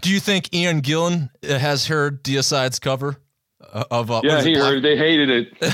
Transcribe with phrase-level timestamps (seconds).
[0.00, 3.16] Do you think Ian Gillan uh, has heard Deicide's cover
[3.72, 4.10] uh, of?
[4.10, 4.82] Uh, Yeah, was it he Black- heard.
[4.82, 5.60] They hated it.
[5.60, 5.68] they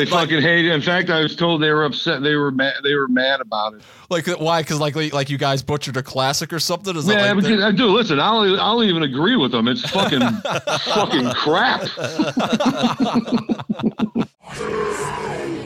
[0.00, 0.74] like, fucking hated it.
[0.74, 2.22] In fact, I was told they were upset.
[2.22, 2.74] They were mad.
[2.82, 3.82] They were mad about it.
[4.10, 4.62] like why?
[4.62, 6.96] Because like like you guys butchered a classic or something?
[6.96, 7.86] Is that Yeah, like I do.
[7.86, 9.66] Listen, I'll I'll even agree with them.
[9.68, 10.20] It's fucking
[10.94, 11.82] fucking crap.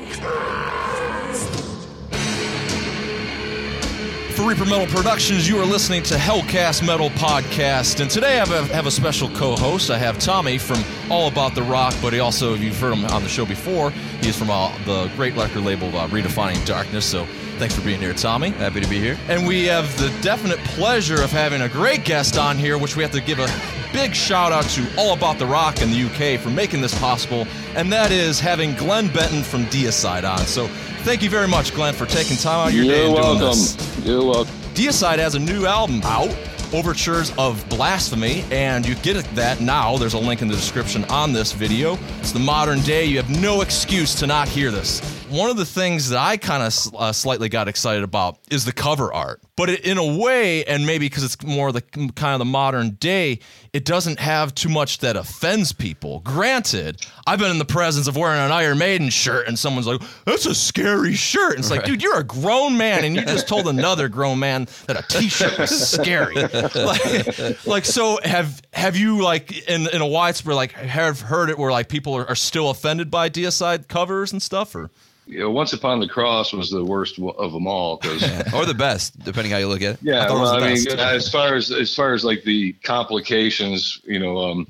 [4.46, 8.72] Reaper Metal Productions, you are listening to Hellcast Metal Podcast, and today I have a,
[8.72, 9.90] have a special co-host.
[9.90, 13.04] I have Tommy from All About the Rock, but he also, if you've heard him
[13.06, 17.04] on the show before, he is from uh, the great record label uh, Redefining Darkness.
[17.04, 17.26] So
[17.58, 18.50] thanks for being here, Tommy.
[18.50, 19.18] Happy to be here.
[19.28, 23.02] And we have the definite pleasure of having a great guest on here, which we
[23.02, 23.48] have to give a
[23.92, 27.46] big shout out to All About the Rock in the UK for making this possible,
[27.74, 30.38] and that is having Glenn Benton from Deicide on.
[30.40, 30.66] So
[31.02, 33.40] thank you very much, Glenn, for taking time out of your day You're and doing
[33.40, 33.58] welcome.
[33.58, 34.04] this.
[34.04, 34.54] You're welcome.
[34.74, 36.34] Deicide has a new album out,
[36.74, 39.96] Overtures of Blasphemy, and you get that now.
[39.96, 41.96] There's a link in the description on this video.
[42.18, 43.04] It's the modern day.
[43.06, 45.00] You have no excuse to not hear this.
[45.30, 48.72] One of the things that I kind of uh, slightly got excited about is the
[48.72, 49.40] cover art.
[49.56, 52.90] But it, in a way, and maybe because it's more the kind of the modern
[52.90, 53.40] day,
[53.72, 56.20] it doesn't have too much that offends people.
[56.20, 60.02] Granted, I've been in the presence of wearing an Iron Maiden shirt, and someone's like,
[60.26, 63.48] "That's a scary shirt." And it's like, dude, you're a grown man, and you just
[63.48, 66.34] told another grown man that a T-shirt was scary.
[66.74, 71.58] like, like, so have have you like in in a widespread like have heard it
[71.58, 74.90] where like people are, are still offended by Deicide covers and stuff, or
[75.26, 78.22] You know, Once Upon the Cross was the worst of them all because
[78.54, 79.98] Or the best, depending how you look at it.
[80.02, 82.72] Yeah, it was well, the I mean, as far as as far as like the
[82.84, 84.66] complications, you know, um,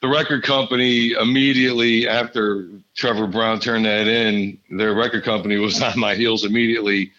[0.00, 5.98] the record company immediately after Trevor Brown turned that in, their record company was on
[5.98, 7.12] my heels immediately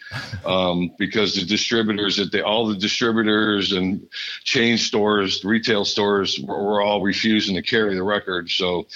[0.44, 4.06] um, because the distributors that they all the distributors and
[4.44, 8.50] chain stores, retail stores were, were all refusing to carry the record.
[8.50, 8.86] So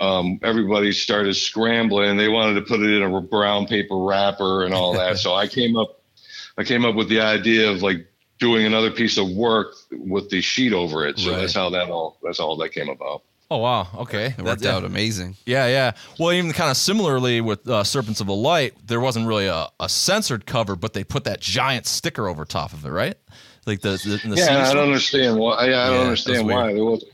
[0.00, 2.16] um, everybody started scrambling.
[2.16, 5.18] They wanted to put it in a brown paper wrapper and all that.
[5.24, 6.00] so I came up
[6.56, 8.06] I came up with the idea of like
[8.38, 11.18] doing another piece of work with the sheet over it.
[11.18, 11.40] So Right.
[11.40, 13.22] that's how that all that's all that came about.
[13.54, 15.36] Oh wow, okay, It worked That- out amazing.
[15.46, 15.92] Yeah, yeah.
[16.18, 19.68] Well, even kind of similarly with uh, Serpents of the Light, there wasn't really a,
[19.80, 23.14] a censored cover, but they put that giant sticker over top of it, right?
[23.66, 25.66] Like the, the, the Yeah, I don't understand why.
[25.68, 27.04] Yeah, I don't that's understand why there was.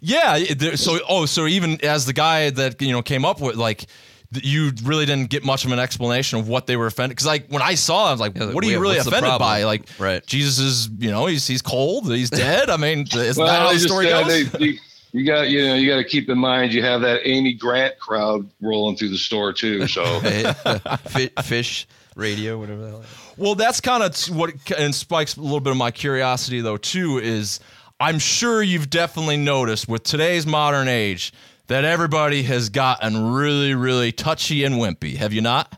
[0.00, 0.36] Yeah.
[0.36, 3.56] it- there- So, oh, so even as the guy that you know came up with
[3.56, 3.86] like.
[4.30, 7.46] You really didn't get much of an explanation of what they were offended because, like,
[7.48, 9.64] when I saw, it, I was like, Yeah, like, "What are you really offended by?"
[9.64, 10.20] Like, Right.
[10.26, 12.68] Jesus is, you know, he's he's cold, he's dead.
[12.68, 14.50] I mean, is that how they the story said goes?
[14.52, 14.78] they- you,
[15.12, 17.98] you got you know you got to keep in mind you have that Amy Grant
[17.98, 19.86] crowd rolling through the store too.
[19.86, 20.20] So
[21.42, 23.04] Fish radio, whatever the hell.
[23.36, 27.18] Well, that's kind of what and spikes a little bit of my curiosity though too
[27.18, 27.60] is
[28.00, 31.32] I'm sure you've definitely noticed with today's modern age
[31.68, 35.16] that everybody has gotten really really touchy and wimpy.
[35.16, 35.77] Have you not?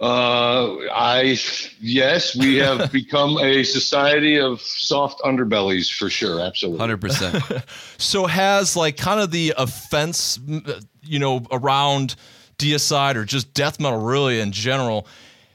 [0.00, 1.38] Uh, I
[1.80, 6.40] yes, we have become a society of soft underbellies for sure.
[6.40, 6.86] Absolutely.
[6.86, 7.64] 100%.
[7.98, 10.38] So has like kind of the offense
[11.02, 12.14] you know around
[12.58, 15.06] deicide or just death metal really in general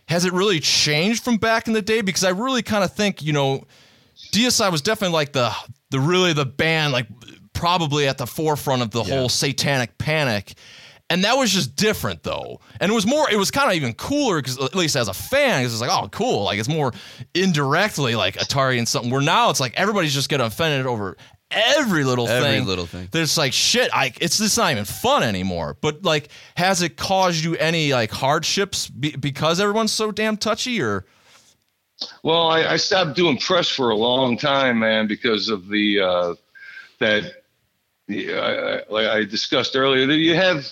[0.08, 3.22] has it really changed from back in the day because I really kind of think
[3.22, 3.66] you know
[4.32, 5.52] Deicide was definitely like the
[5.90, 7.08] the really the band like
[7.54, 10.54] probably at the forefront of the whole satanic panic.
[11.14, 12.60] And that was just different though.
[12.80, 15.14] And it was more it was kind of even cooler cuz at least as a
[15.14, 16.92] fan cuz it's like oh cool like it's more
[17.34, 21.16] indirectly like Atari and something where now it's like everybody's just getting offended over
[21.52, 22.66] every little Every thing.
[22.66, 23.10] little thing.
[23.12, 25.78] There's like shit I it's just not even fun anymore.
[25.82, 30.82] But like has it caused you any like hardships be, because everyone's so damn touchy
[30.82, 31.06] or
[32.24, 36.34] Well, I, I stopped doing press for a long time, man, because of the uh,
[37.00, 37.24] that
[38.08, 40.66] the, I, I- like I discussed earlier that you have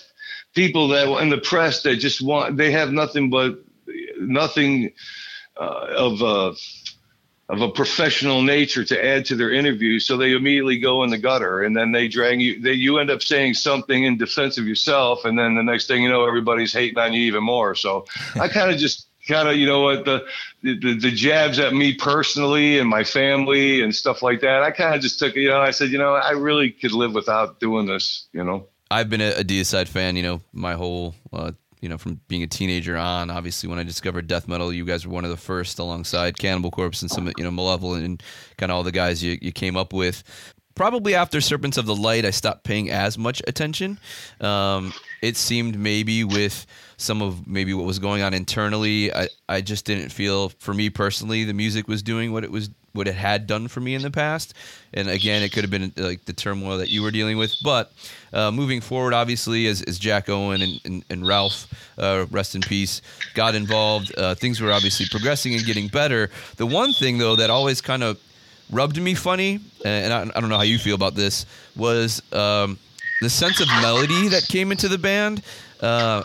[0.54, 3.58] people that in the press that just want they have nothing but
[4.18, 4.92] nothing
[5.56, 6.54] uh, of a
[7.52, 11.18] of a professional nature to add to their interview, so they immediately go in the
[11.18, 12.58] gutter, and then they drag you.
[12.60, 16.02] They, you end up saying something in defense of yourself, and then the next thing
[16.02, 17.74] you know, everybody's hating on you even more.
[17.74, 18.06] So
[18.36, 20.24] I kind of just kind of you know what the,
[20.62, 24.62] the the jabs at me personally and my family and stuff like that.
[24.62, 27.12] I kind of just took you know I said you know I really could live
[27.12, 28.28] without doing this.
[28.32, 28.66] You know.
[28.92, 32.42] I've been a, a Deicide fan, you know, my whole, uh, you know, from being
[32.42, 33.30] a teenager on.
[33.30, 36.70] Obviously, when I discovered death metal, you guys were one of the first, alongside Cannibal
[36.70, 38.22] Corpse and some, you know, Malevolent and
[38.58, 40.22] kind of all the guys you, you came up with.
[40.74, 43.98] Probably after Serpents of the Light, I stopped paying as much attention.
[44.40, 46.66] Um, it seemed maybe with
[46.96, 50.88] some of maybe what was going on internally, I, I just didn't feel, for me
[50.88, 54.02] personally, the music was doing what it was what it had done for me in
[54.02, 54.54] the past.
[54.92, 57.54] And again, it could have been like the turmoil that you were dealing with.
[57.62, 57.92] But
[58.32, 61.66] uh, moving forward, obviously, as, as Jack Owen and, and, and Ralph,
[61.98, 63.00] uh, rest in peace,
[63.34, 66.30] got involved, uh, things were obviously progressing and getting better.
[66.56, 68.18] The one thing though that always kind of
[68.70, 71.46] rubbed me funny, and I, I, don't know how you feel about this,
[71.76, 72.78] was um,
[73.20, 75.42] the sense of melody that came into the band.
[75.82, 76.22] Uh,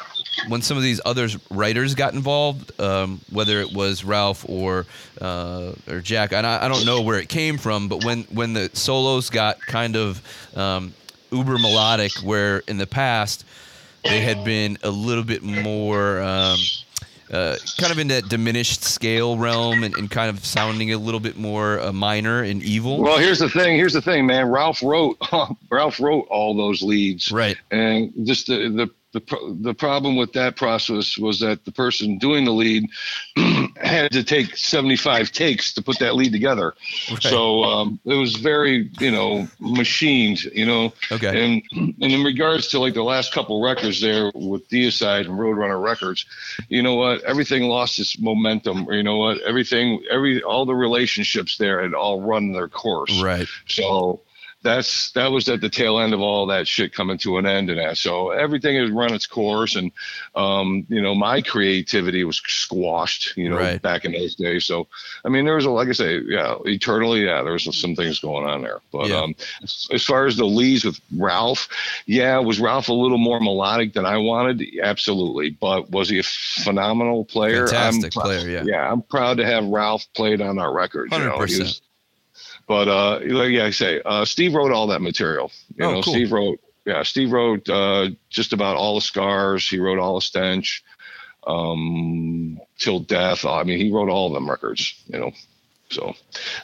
[0.47, 4.85] when some of these other writers got involved, um, whether it was Ralph or
[5.19, 8.53] uh, or Jack, and I, I, don't know where it came from, but when when
[8.53, 10.21] the solos got kind of
[10.55, 10.93] um,
[11.31, 13.45] uber melodic, where in the past
[14.03, 16.21] they had been a little bit more.
[16.21, 16.59] Um,
[17.29, 21.19] uh, kind of in that diminished scale realm and, and, kind of sounding a little
[21.19, 23.01] bit more uh, minor and evil.
[23.01, 23.75] Well, here's the thing.
[23.75, 24.47] Here's the thing, man.
[24.47, 25.17] Ralph wrote
[25.69, 27.57] Ralph wrote all those leads, right?
[27.69, 28.89] And just the the
[29.19, 32.89] the the problem with that process was that the person doing the lead
[33.77, 36.73] had to take 75 takes to put that lead together.
[37.09, 37.23] Right.
[37.23, 40.93] So um, it was very, you know, machined, you know.
[41.11, 41.43] Okay.
[41.43, 45.81] And and in regards to like the last couple records there with Deicide and Roadrunner
[45.81, 46.25] Records,
[46.69, 47.23] you know what?
[47.23, 48.87] Everything lost its momentum.
[48.87, 49.41] Or you know what?
[49.41, 53.21] Everything, every all the relationships there had all run their course.
[53.21, 53.47] Right.
[53.67, 54.21] So
[54.63, 57.69] that's that was at the tail end of all that shit coming to an end
[57.69, 57.97] and that.
[57.97, 59.91] So everything has run its course, and
[60.35, 63.81] um, you know my creativity was squashed, you know, right.
[63.81, 64.65] back in those days.
[64.65, 64.87] So
[65.23, 68.19] I mean, there was a like I say, yeah, eternally, yeah, there was some things
[68.19, 68.79] going on there.
[68.91, 69.21] But yeah.
[69.21, 69.35] um,
[69.93, 71.69] as far as the leads with Ralph,
[72.07, 74.63] yeah, was Ralph a little more melodic than I wanted?
[74.81, 77.67] Absolutely, but was he a phenomenal player?
[77.67, 78.63] Fantastic I'm, player, yeah.
[78.65, 81.11] Yeah, I'm proud to have Ralph played on our record.
[81.11, 81.81] Hundred you know, percent
[82.67, 85.51] but uh, like I say, uh, Steve wrote all that material.
[85.75, 86.13] You oh, know, cool.
[86.13, 89.67] Steve wrote, yeah, Steve wrote uh, just about all the scars.
[89.67, 90.83] He wrote all the stench,
[91.45, 93.45] um, till death.
[93.45, 95.01] I mean, he wrote all of them records.
[95.07, 95.31] You know,
[95.89, 96.13] so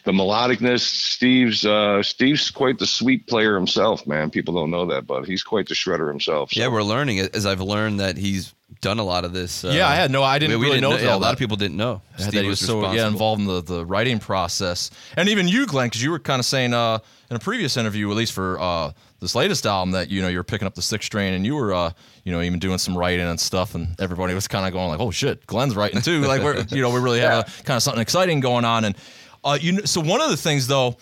[0.04, 4.30] the melodicness, Steve's uh, Steve's quite the sweet player himself, man.
[4.30, 6.52] People don't know that, but he's quite the shredder himself.
[6.52, 6.60] So.
[6.60, 9.66] Yeah, we're learning as I've learned that he's done a lot of this.
[9.66, 11.10] Uh, yeah, I had no, I didn't we, we really didn't know.
[11.10, 12.02] yeah, a lot of people didn't know.
[12.20, 15.88] Yeah, Steve was, so yeah involved in the, the writing process, and even you, Glenn,
[15.88, 17.00] because you were kind of saying uh,
[17.32, 20.44] in a previous interview, at least for uh, this latest album, that you know you're
[20.44, 21.92] picking up the sixth string, and you were uh,
[22.24, 25.00] you know even doing some writing and stuff, and everybody was kind of going like,
[25.00, 26.22] oh shit, Glenn's writing too.
[26.22, 28.96] like we're you know we really have a kind of something exciting going on, and
[29.44, 30.98] uh, you know, so one of the things though.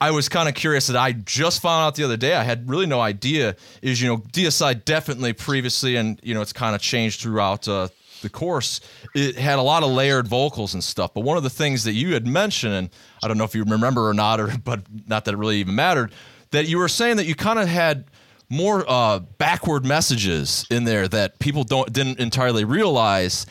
[0.00, 2.34] I was kind of curious that I just found out the other day.
[2.34, 3.56] I had really no idea.
[3.80, 7.88] Is you know Deicide definitely previously, and you know it's kind of changed throughout uh,
[8.22, 8.80] the course.
[9.14, 11.14] It had a lot of layered vocals and stuff.
[11.14, 12.90] But one of the things that you had mentioned, and
[13.22, 15.74] I don't know if you remember or not, or but not that it really even
[15.74, 16.12] mattered,
[16.50, 18.04] that you were saying that you kind of had
[18.50, 23.46] more uh, backward messages in there that people don't didn't entirely realize,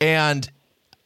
[0.00, 0.48] and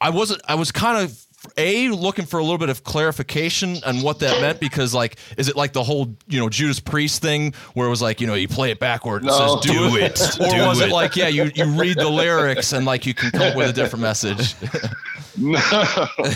[0.01, 0.43] I wasn't.
[0.49, 1.27] I was kind of
[1.57, 5.49] a looking for a little bit of clarification on what that meant because like is
[5.49, 8.35] it like the whole you know Judas Priest thing where it was like you know
[8.35, 9.59] you play it backward no.
[9.61, 10.89] says do it or do was it.
[10.89, 10.93] it.
[10.93, 13.73] like yeah you you read the lyrics and like you can come up with a
[13.73, 14.55] different message.
[15.37, 15.61] No.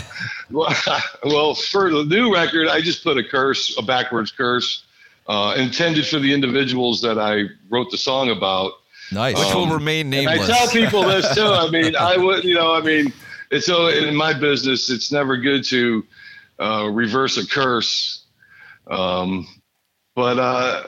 [0.51, 4.85] Well for the new record I just put a curse a backwards curse
[5.27, 8.73] uh, intended for the individuals that I wrote the song about.
[9.11, 9.37] Nice.
[9.37, 11.43] Which will remain nameless I tell people this too.
[11.43, 13.11] I mean I would you know I mean
[13.55, 16.05] it's so in my business, it's never good to
[16.59, 18.23] uh, reverse a curse.
[18.87, 19.47] Um,
[20.15, 20.83] but uh,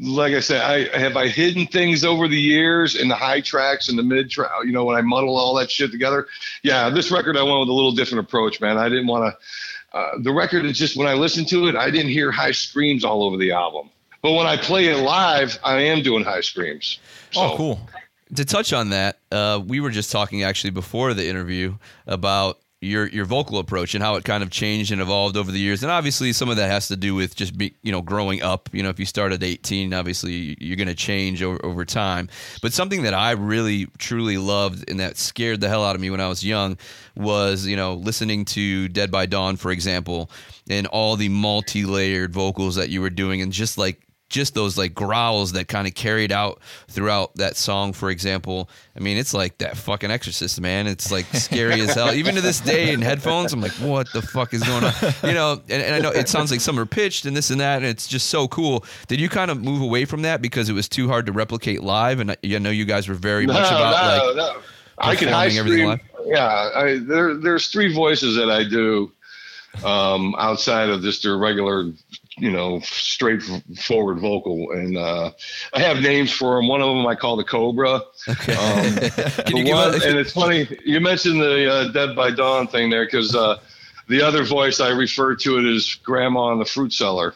[0.00, 3.88] like I said, I have I hidden things over the years in the high tracks
[3.88, 4.50] and the mid track.
[4.64, 6.26] You know, when I muddle all that shit together.
[6.62, 8.78] Yeah, this record I went with a little different approach, man.
[8.78, 9.96] I didn't want to.
[9.96, 13.04] Uh, the record is just when I listened to it, I didn't hear high screams
[13.04, 13.90] all over the album.
[14.22, 16.98] But when I play it live, I am doing high screams.
[17.32, 17.88] So, oh, cool
[18.34, 23.06] to touch on that, uh, we were just talking actually before the interview about your
[23.06, 25.82] your vocal approach and how it kind of changed and evolved over the years.
[25.82, 28.68] And obviously, some of that has to do with just be you know growing up.
[28.72, 32.28] You know, if you start at 18, obviously you're going to change over, over time.
[32.60, 36.10] But something that I really truly loved and that scared the hell out of me
[36.10, 36.76] when I was young
[37.14, 40.28] was you know listening to Dead by Dawn, for example,
[40.68, 44.00] and all the multi-layered vocals that you were doing, and just like
[44.32, 48.68] just those like growls that kind of carried out throughout that song, for example.
[48.96, 50.88] I mean, it's like that fucking Exorcist, man.
[50.88, 52.12] It's like scary as hell.
[52.12, 54.92] Even to this day in headphones, I'm like, what the fuck is going on?
[55.22, 57.60] You know, and, and I know it sounds like some are pitched and this and
[57.60, 58.84] that, and it's just so cool.
[59.06, 61.82] Did you kind of move away from that because it was too hard to replicate
[61.82, 62.18] live?
[62.18, 64.62] And I, I know you guys were very no, much about no, like no.
[64.98, 66.00] I can high everything live.
[66.24, 69.12] Yeah, I, there, there's three voices that I do
[69.84, 71.90] um, outside of just a regular
[72.38, 74.70] you know, straightforward vocal.
[74.72, 75.32] And uh,
[75.74, 76.68] I have names for them.
[76.68, 78.00] One of them I call the Cobra.
[78.28, 78.54] Okay.
[78.54, 79.10] Um,
[79.46, 82.90] Can you one, a- and it's funny you mentioned the uh, Dead by Dawn thing
[82.90, 83.58] there because uh,
[84.08, 87.34] the other voice I refer to it as Grandma in the fruit cellar.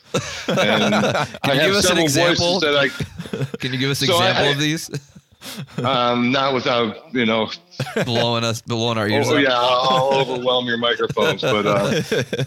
[0.49, 2.61] And I you have give us an several example?
[2.61, 2.97] voices
[3.41, 4.91] that Can you give us an So example I- of these?
[5.85, 7.49] Um not without you know
[8.05, 9.43] blowing us, blowing our ears Oh out.
[9.43, 11.41] yeah, I'll, I'll overwhelm your microphones.
[11.41, 12.45] But uh,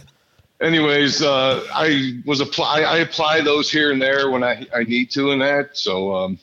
[0.61, 2.81] anyways, uh, I was apply.
[2.81, 5.77] I apply those here and there when I I need to and that.
[5.77, 6.39] So, um,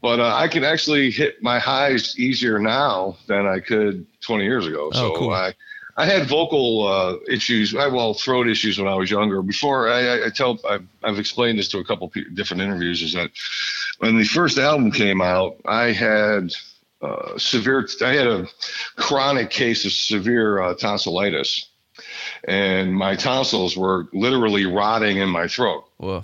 [0.00, 4.66] but uh, I can actually hit my highs easier now than I could 20 years
[4.66, 4.90] ago.
[4.92, 5.32] Oh, so cool.
[5.32, 5.54] I.
[5.96, 9.42] I had vocal uh, issues, I well throat issues when I was younger.
[9.42, 13.02] Before I, I, tell, I've, I've explained this to a couple pe- different interviews.
[13.02, 13.32] Is that
[13.98, 16.52] when the first album came out, I had
[17.02, 17.88] uh, severe.
[18.00, 18.46] I had a
[18.94, 21.67] chronic case of severe uh, tonsillitis,
[22.44, 25.84] and my tonsils were literally rotting in my throat.
[25.98, 26.22] Whoa.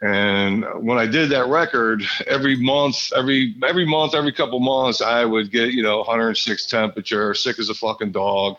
[0.00, 5.24] And when I did that record, every month, every every month, every couple months, I
[5.24, 8.56] would get you know 106 temperature, sick as a fucking dog.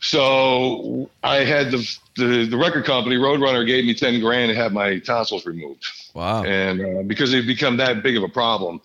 [0.00, 4.72] So I had the the, the record company Roadrunner gave me 10 grand to have
[4.72, 6.42] my tonsils removed Wow.
[6.44, 8.82] and uh, because they've become that big of a problem.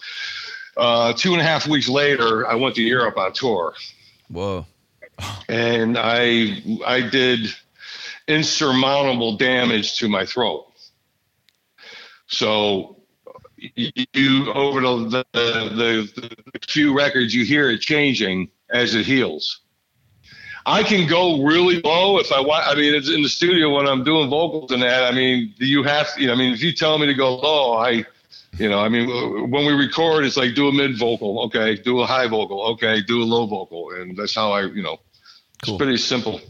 [0.78, 3.74] Uh, two and a half weeks later, I went to Europe on tour,
[4.30, 4.66] Whoa.
[5.50, 7.50] And I I did
[8.28, 10.66] insurmountable damage to my throat.
[12.28, 12.98] So
[13.58, 19.62] you over the the, the the few records you hear it changing as it heals.
[20.66, 22.68] I can go really low if I want.
[22.68, 25.06] I mean, it's in the studio when I'm doing vocals and that.
[25.06, 26.10] I mean, you have.
[26.18, 28.04] You know, I mean, if you tell me to go low, I,
[28.58, 32.02] you know, I mean, when we record, it's like do a mid vocal, okay, do
[32.02, 35.00] a high vocal, okay, do a low vocal, and that's how I, you know,
[35.64, 35.76] Cool.
[35.76, 36.42] it's pretty simple.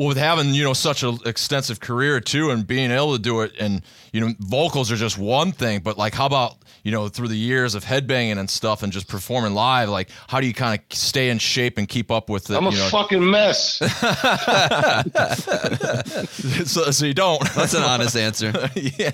[0.00, 3.42] Well, with having you know such an extensive career too, and being able to do
[3.42, 3.82] it, and
[4.14, 7.36] you know vocals are just one thing, but like how about you know through the
[7.36, 10.96] years of headbanging and stuff, and just performing live, like how do you kind of
[10.96, 12.56] stay in shape and keep up with it?
[12.56, 13.76] I'm a you know, fucking mess.
[16.64, 17.42] so, so you don't.
[17.54, 18.52] That's an honest answer.
[18.74, 19.10] yeah.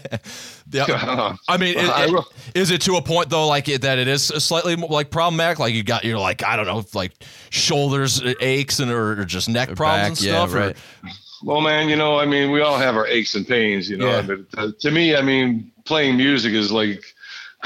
[0.70, 0.86] yeah.
[0.88, 2.24] Oh, I mean, it, I it-
[2.54, 5.58] is it to a point though, like it, that it is slightly like problematic?
[5.58, 7.10] Like you got, you're like, I don't know, like
[7.50, 10.54] shoulders aches and or, or just neck problems back, and stuff.
[10.54, 10.75] or- right.
[11.42, 14.06] Well, man, you know, I mean, we all have our aches and pains, you know.
[14.06, 14.22] Yeah.
[14.22, 17.02] But uh, to me, I mean, playing music is like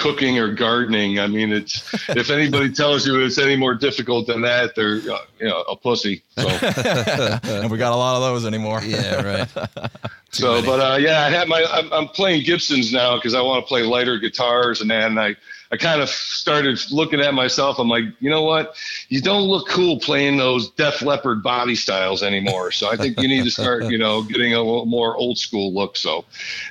[0.00, 1.20] cooking or gardening.
[1.20, 5.18] I mean, it's if anybody tells you it's any more difficult than that, they're uh,
[5.38, 6.22] you know a pussy.
[6.36, 8.82] So, and we got a lot of those anymore.
[8.82, 9.48] Yeah, right.
[10.30, 10.66] so many.
[10.66, 13.68] but uh, yeah, I have my I'm, I'm playing Gibsons now because I want to
[13.68, 15.36] play lighter guitars and that, and I.
[15.72, 17.78] I kind of started looking at myself.
[17.78, 18.74] I'm like, you know what?
[19.08, 22.72] You don't look cool playing those Def Leppard body styles anymore.
[22.72, 25.72] So I think you need to start, you know, getting a little more old school
[25.72, 25.96] look.
[25.96, 26.24] So,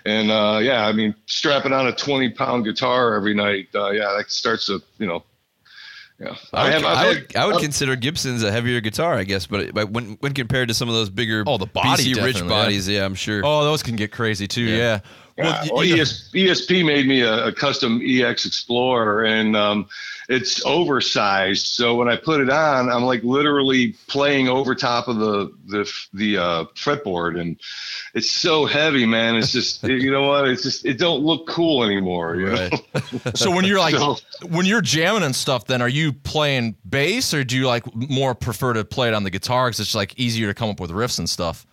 [0.06, 3.70] and uh, yeah, I mean, strapping on a 20 pound guitar every night.
[3.74, 5.24] Uh, yeah, that starts to, you know,
[6.20, 6.36] yeah.
[6.52, 9.14] I would, have- I I've would, had- I would I've- consider Gibson's a heavier guitar,
[9.14, 12.04] I guess, but, but when when compared to some of those bigger, Oh, the body
[12.04, 12.48] BC rich definitely, yeah.
[12.64, 13.42] bodies, yeah, I'm sure.
[13.46, 14.64] Oh, those can get crazy too.
[14.64, 14.76] Yeah.
[14.78, 15.00] Yeah.
[15.40, 19.88] Yeah, y- well, ES, ESP made me a, a custom EX Explorer, and um,
[20.28, 21.66] it's oversized.
[21.66, 25.92] So when I put it on, I'm like literally playing over top of the the
[26.14, 27.60] the uh, fretboard, and
[28.14, 29.36] it's so heavy, man.
[29.36, 30.48] It's just you know what?
[30.50, 32.36] It's just it don't look cool anymore.
[32.36, 32.70] You know?
[32.94, 33.38] Right.
[33.38, 34.18] so when you're like So-
[34.50, 38.36] when you're jamming and stuff, then are you playing bass or do you like more
[38.36, 40.92] prefer to play it on the guitar because it's like easier to come up with
[40.92, 41.66] riffs and stuff?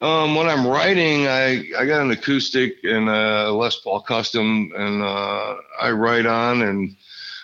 [0.00, 5.02] Um, when I'm writing, I, I got an acoustic and a Les Paul custom, and
[5.02, 6.62] uh, I write on.
[6.62, 6.96] And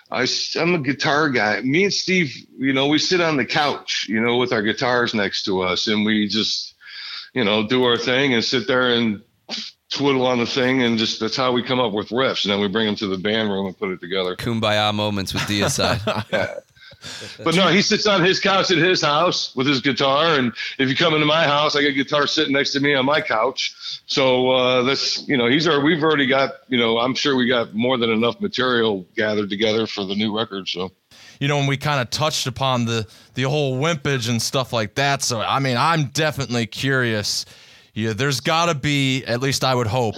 [0.09, 1.59] I, am a guitar guy.
[1.61, 5.13] Me and Steve, you know, we sit on the couch, you know, with our guitars
[5.13, 6.75] next to us, and we just,
[7.33, 9.21] you know, do our thing and sit there and
[9.89, 12.45] twiddle on the thing, and just that's how we come up with riffs.
[12.45, 14.37] And then we bring them to the band room and put it together.
[14.37, 16.61] Kumbaya moments with Deicide.
[17.43, 20.89] But no, he sits on his couch at his house with his guitar, and if
[20.89, 23.21] you come into my house, I got a guitar sitting next to me on my
[23.21, 24.01] couch.
[24.05, 25.81] So uh, that's you know, he's our.
[25.81, 29.87] We've already got you know, I'm sure we got more than enough material gathered together
[29.87, 30.67] for the new record.
[30.67, 30.91] So
[31.39, 34.95] you know, and we kind of touched upon the the whole wimpage and stuff like
[34.95, 35.21] that.
[35.21, 37.45] So I mean, I'm definitely curious.
[37.93, 40.15] Yeah, there's got to be at least I would hope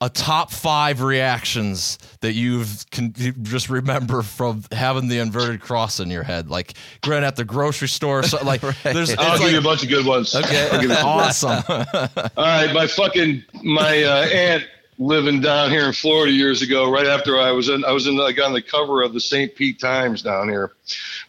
[0.00, 6.00] a top five reactions that you've can you just remember from having the inverted cross
[6.00, 8.22] in your head, like going at the grocery store.
[8.22, 10.34] So, like, there's I'll give like- you a bunch of good ones.
[10.34, 10.68] Okay.
[10.70, 11.62] I'll give awesome.
[11.68, 11.88] All
[12.36, 14.64] right, my fucking my uh, aunt
[14.98, 16.90] living down here in Florida years ago.
[16.90, 19.54] Right after I was in, I was in like on the cover of the St.
[19.54, 20.72] Pete Times down here,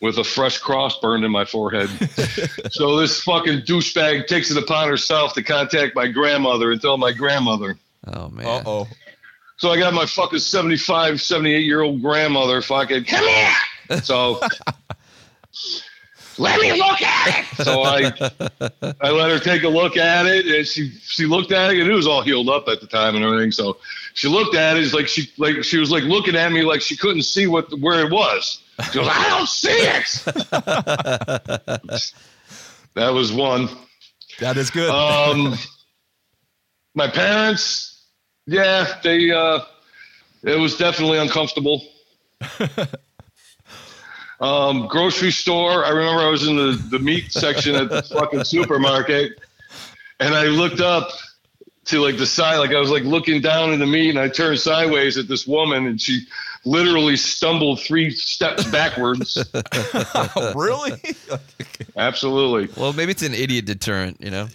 [0.01, 1.89] with a fresh cross burned in my forehead.
[2.71, 7.11] so this fucking douchebag takes it upon herself to contact my grandmother and tell my
[7.11, 7.77] grandmother.
[8.13, 8.45] Oh man.
[8.45, 8.87] Uh oh.
[9.57, 14.01] So I got my fucking 75, 78 year old grandmother fucking come here.
[14.03, 14.39] So.
[16.37, 17.45] let me look at it.
[17.63, 18.11] So I,
[19.01, 21.89] I let her take a look at it, and she she looked at it, and
[21.89, 23.51] it was all healed up at the time and everything.
[23.51, 23.77] So
[24.13, 26.81] she looked at it, it's like she like she was like looking at me like
[26.81, 28.61] she couldn't see what where it was.
[28.91, 30.05] She goes, I don't see it.
[32.93, 33.69] that was one.
[34.39, 34.91] That is good.
[34.91, 35.55] Um,
[36.93, 37.96] my parents,
[38.47, 39.31] yeah, they.
[39.31, 39.59] Uh,
[40.43, 41.83] it was definitely uncomfortable.
[44.39, 45.85] um, grocery store.
[45.85, 49.39] I remember I was in the, the meat section at the fucking supermarket,
[50.19, 51.09] and I looked up
[51.85, 54.29] to like the side, like I was like looking down in the meat, and I
[54.29, 56.21] turned sideways at this woman, and she
[56.65, 59.37] literally stumbled three steps backwards.
[60.55, 60.93] really?
[61.95, 62.69] Absolutely.
[62.79, 64.47] Well, maybe it's an idiot deterrent, you know.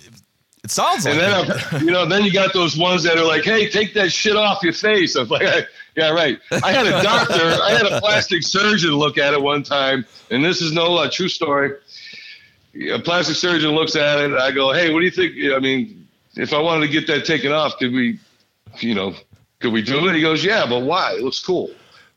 [0.64, 1.82] It sounds like And then, it.
[1.82, 4.62] You know, then you got those ones that are like, "Hey, take that shit off
[4.62, 5.42] your face." I'm like,
[5.96, 9.64] "Yeah, right." I had a doctor, I had a plastic surgeon look at it one
[9.64, 11.72] time, and this is no uh, true story.
[12.92, 14.32] A plastic surgeon looks at it.
[14.34, 15.34] I go, "Hey, what do you think?
[15.52, 18.20] I mean, if I wanted to get that taken off, could we,
[18.78, 19.14] you know,
[19.58, 21.14] could we do it?" He goes, "Yeah, but why?
[21.14, 21.72] It looks cool."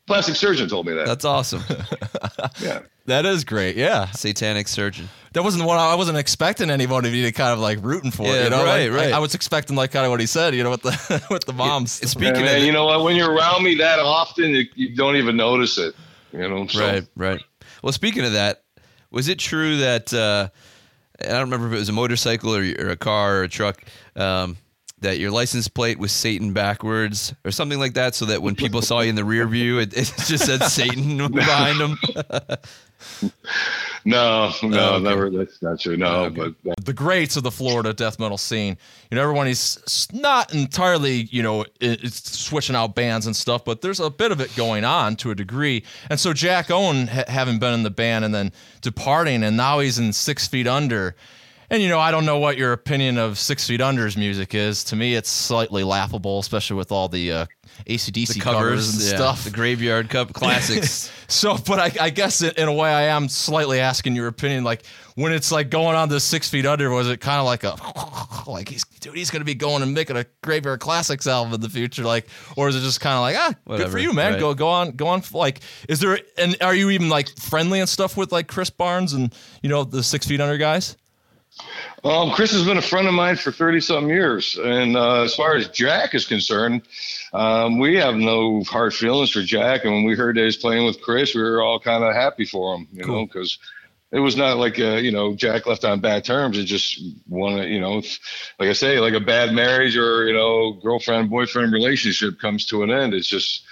[0.06, 1.06] Plastic surgeon told me that.
[1.06, 1.62] That's awesome.
[2.60, 2.80] yeah.
[3.06, 3.76] that is great.
[3.76, 4.08] Yeah.
[4.12, 5.08] Satanic surgeon.
[5.32, 8.26] That wasn't what I wasn't expecting anybody to be kind of like rooting for.
[8.26, 9.12] Yeah, you know, right, Like, right.
[9.12, 10.54] I, I was expecting like kind of what he said.
[10.54, 12.00] You know, with the with the moms.
[12.00, 13.02] It's speaking And, of and the- you know what?
[13.02, 15.94] When you're around me that often, you, you don't even notice it.
[16.32, 16.80] You know, so.
[16.80, 17.42] Right, right.
[17.82, 18.62] Well, speaking of that,
[19.10, 20.48] was it true that uh,
[21.20, 23.82] I don't remember if it was a motorcycle or, or a car or a truck
[24.16, 24.56] um,
[25.00, 28.80] that your license plate was Satan backwards or something like that, so that when people
[28.82, 31.98] saw you in the rear view, it, it just said Satan behind them?
[34.04, 35.04] No, no, Oh, okay.
[35.04, 35.30] never.
[35.30, 35.96] That's not true.
[35.96, 38.78] No, but uh, the greats of the Florida death metal scene.
[39.10, 43.82] You know, everyone is not entirely, you know, it's switching out bands and stuff, but
[43.82, 45.84] there's a bit of it going on to a degree.
[46.08, 49.78] And so Jack Owen, ha- having been in the band and then departing, and now
[49.80, 51.14] he's in Six Feet Under.
[51.70, 54.84] And you know, I don't know what your opinion of Six Feet Under's music is.
[54.84, 57.46] To me, it's slightly laughable, especially with all the uh,
[57.88, 59.44] ACDC The covers, covers and yeah, stuff.
[59.44, 61.10] the Graveyard Cup classics.
[61.28, 64.62] So, but I, I guess in in a way, I am slightly asking your opinion.
[64.62, 64.84] Like
[65.16, 67.76] when it's like going on this six feet under, was it kind of like a
[68.48, 71.68] like he's dude, he's gonna be going and making a Graveyard Classics album in the
[71.68, 74.34] future, like, or is it just kind of like ah, good for you, man.
[74.34, 74.40] right.
[74.40, 75.20] Go go on, go on.
[75.32, 79.12] Like, is there and are you even like friendly and stuff with like Chris Barnes
[79.12, 80.96] and you know the six feet under guys?
[82.04, 85.34] Um, Chris has been a friend of mine for thirty something years, and uh, as
[85.34, 86.82] far as Jack is concerned,
[87.32, 89.84] um, we have no hard feelings for Jack.
[89.84, 92.14] And when we heard that he was playing with Chris, we were all kind of
[92.14, 93.58] happy for him, you know, because
[94.12, 96.58] it was not like uh, you know Jack left on bad terms.
[96.58, 98.02] It just one, you know,
[98.58, 102.82] like I say, like a bad marriage or you know girlfriend boyfriend relationship comes to
[102.82, 103.14] an end.
[103.14, 103.62] It's just.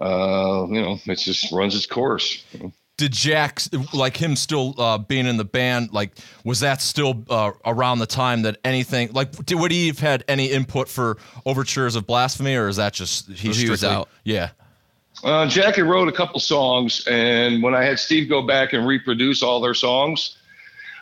[0.00, 2.44] Uh, you know, it just runs its course.
[2.50, 2.72] you know.
[2.96, 3.60] Did Jack
[3.92, 5.92] like him still uh, being in the band?
[5.92, 6.12] Like,
[6.44, 10.24] was that still uh, around the time that anything like did, would he have had
[10.28, 14.08] any input for overtures of blasphemy, or is that just he, He was out.
[14.22, 14.50] Yeah,
[15.24, 18.86] Uh, Jack had wrote a couple songs, and when I had Steve go back and
[18.86, 20.36] reproduce all their songs,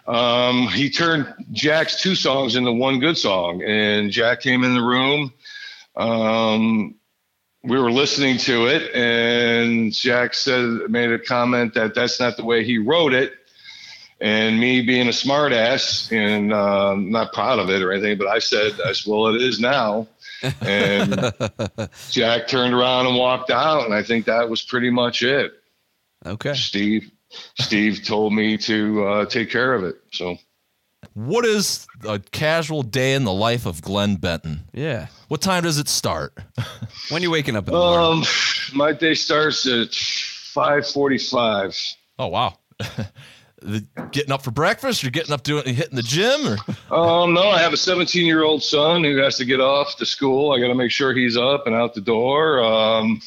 [0.06, 3.62] um, he turned Jack's two songs into one good song.
[3.62, 5.32] And Jack came in the room.
[5.96, 6.94] Um,
[7.64, 12.44] we were listening to it, and Jack said, made a comment that that's not the
[12.44, 13.34] way he wrote it.
[14.20, 18.38] And me being a smartass and uh, not proud of it or anything, but I
[18.38, 20.06] said, I said, well, it is now.
[20.60, 21.32] And
[22.10, 25.52] Jack turned around and walked out, and I think that was pretty much it.
[26.24, 26.54] Okay.
[26.54, 27.10] Steve,
[27.58, 29.96] Steve told me to uh, take care of it.
[30.12, 30.36] So
[31.14, 34.62] What is a casual day in the life of Glenn Benton?
[34.72, 35.08] Yeah.
[35.28, 36.34] What time does it start?
[37.10, 38.22] When you waking up in the morning?
[38.22, 38.24] Um,
[38.74, 41.76] my day starts at five forty-five.
[42.18, 42.58] Oh wow.
[43.64, 45.02] The- getting up for breakfast?
[45.04, 46.56] You're getting up doing hitting the gym or
[46.96, 50.50] Um, no, I have a seventeen-year-old son who has to get off to school.
[50.52, 52.60] I got to make sure he's up and out the door.
[52.60, 53.20] Um,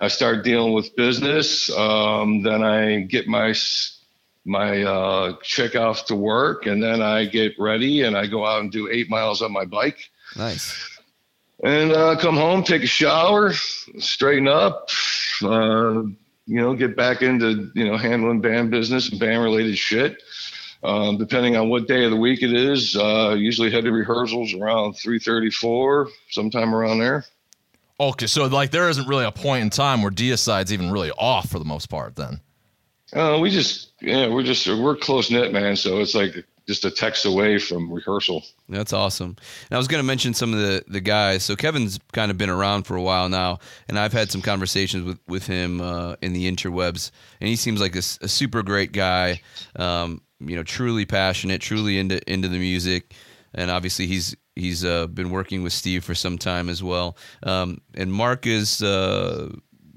[0.00, 1.70] I start dealing with business.
[1.76, 3.97] Um, then I get my s-
[4.48, 8.62] my uh, check off to work, and then I get ready and I go out
[8.62, 10.10] and do eight miles on my bike.
[10.36, 10.98] nice.
[11.62, 14.88] and uh, come home, take a shower, straighten up,
[15.42, 16.02] uh,
[16.46, 20.22] you know, get back into you know handling band business and band related shit.
[20.82, 24.54] Um, depending on what day of the week it is, uh, usually head to rehearsals
[24.54, 27.24] around three thirty four, sometime around there.
[27.98, 31.50] okay, so like there isn't really a point in time where Deicide's even really off
[31.50, 32.40] for the most part then.
[33.12, 35.76] Uh, we just yeah, we're just we're close knit, man.
[35.76, 38.44] So it's like just a text away from rehearsal.
[38.68, 39.36] That's awesome.
[39.70, 41.42] And I was going to mention some of the, the guys.
[41.42, 45.04] So Kevin's kind of been around for a while now, and I've had some conversations
[45.04, 49.40] with with him uh, in the interwebs, and he seems like a super great guy.
[49.76, 53.14] Um, you know truly passionate, truly into into the music,
[53.54, 57.16] and obviously he's he's uh, been working with Steve for some time as well.
[57.42, 59.50] Um, and Mark is uh,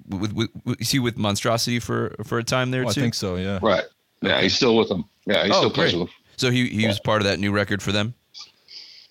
[0.08, 3.14] with, with, with is he with Monstrosity for for a time there Oh, I think
[3.14, 3.36] so.
[3.36, 3.60] Yeah.
[3.62, 3.84] Right.
[4.22, 5.06] Yeah, he's still with them.
[5.26, 6.00] Yeah, he Oh, still plays great.
[6.02, 6.16] with them.
[6.38, 8.14] So he he was part of that new record for them.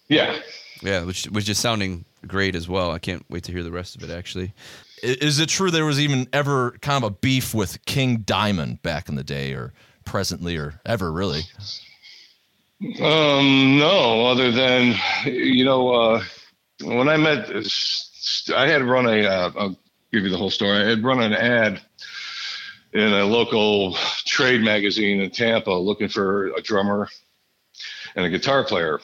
[0.09, 0.39] Yeah.
[0.83, 2.91] Yeah, which which is sounding great as well.
[2.91, 4.11] I can't wait to hear the rest of it.
[4.11, 4.53] Actually,
[5.03, 9.09] Is it true there was even ever kind of a beef with King Diamond back
[9.09, 9.73] in the day, or
[10.05, 11.43] presently, or ever really?
[13.03, 14.95] Um, no, other than
[15.27, 16.23] you know, uh,
[16.83, 17.51] when I met,
[18.57, 19.27] I had run a.
[19.27, 19.79] Uh, I'll
[20.13, 20.79] give you the whole story.
[20.83, 21.81] I had run an ad
[22.93, 23.95] in a local
[24.25, 27.09] trade magazine in Tampa, looking for a drummer
[28.17, 29.01] and a guitar player.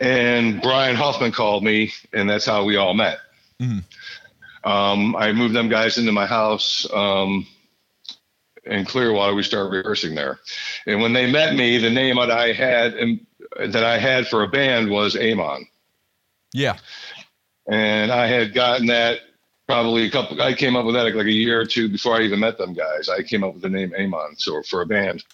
[0.00, 3.18] And Brian Hoffman called me, and that's how we all met.
[3.60, 3.84] Mhm.
[4.64, 6.86] Um, I moved them guys into my house.
[6.92, 7.46] Um,
[8.64, 10.40] in Clearwater, we started rehearsing there.
[10.86, 13.24] And when they met me, the name that I had and
[13.58, 15.66] that I had for a band was Amon.
[16.52, 16.76] Yeah.
[17.68, 19.20] And I had gotten that
[19.66, 20.40] probably a couple.
[20.40, 22.58] I came up with that like, like a year or two before I even met
[22.58, 23.08] them guys.
[23.08, 25.24] I came up with the name Amon, so for a band.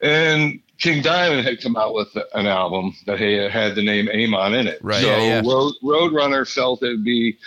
[0.00, 4.54] And King Diamond had come out with an album that had had the name Amon
[4.54, 4.80] in it.
[4.82, 5.00] Right.
[5.00, 5.42] So Yeah, yeah.
[5.44, 7.38] Road, Roadrunner felt it'd be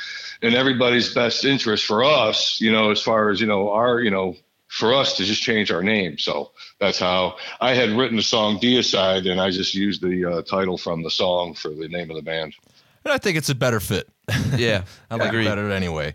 [0.42, 4.10] in everybody's best interest for us, you know, as far as you know, our you
[4.10, 4.36] know,
[4.68, 6.18] for us to just change our name.
[6.18, 10.42] So that's how I had written the song Deicide, and I just used the uh,
[10.42, 12.56] title from the song for the name of the band.
[13.04, 14.10] And I think it's a better fit.
[14.58, 15.46] yeah, I like agree.
[15.46, 16.14] it better anyway.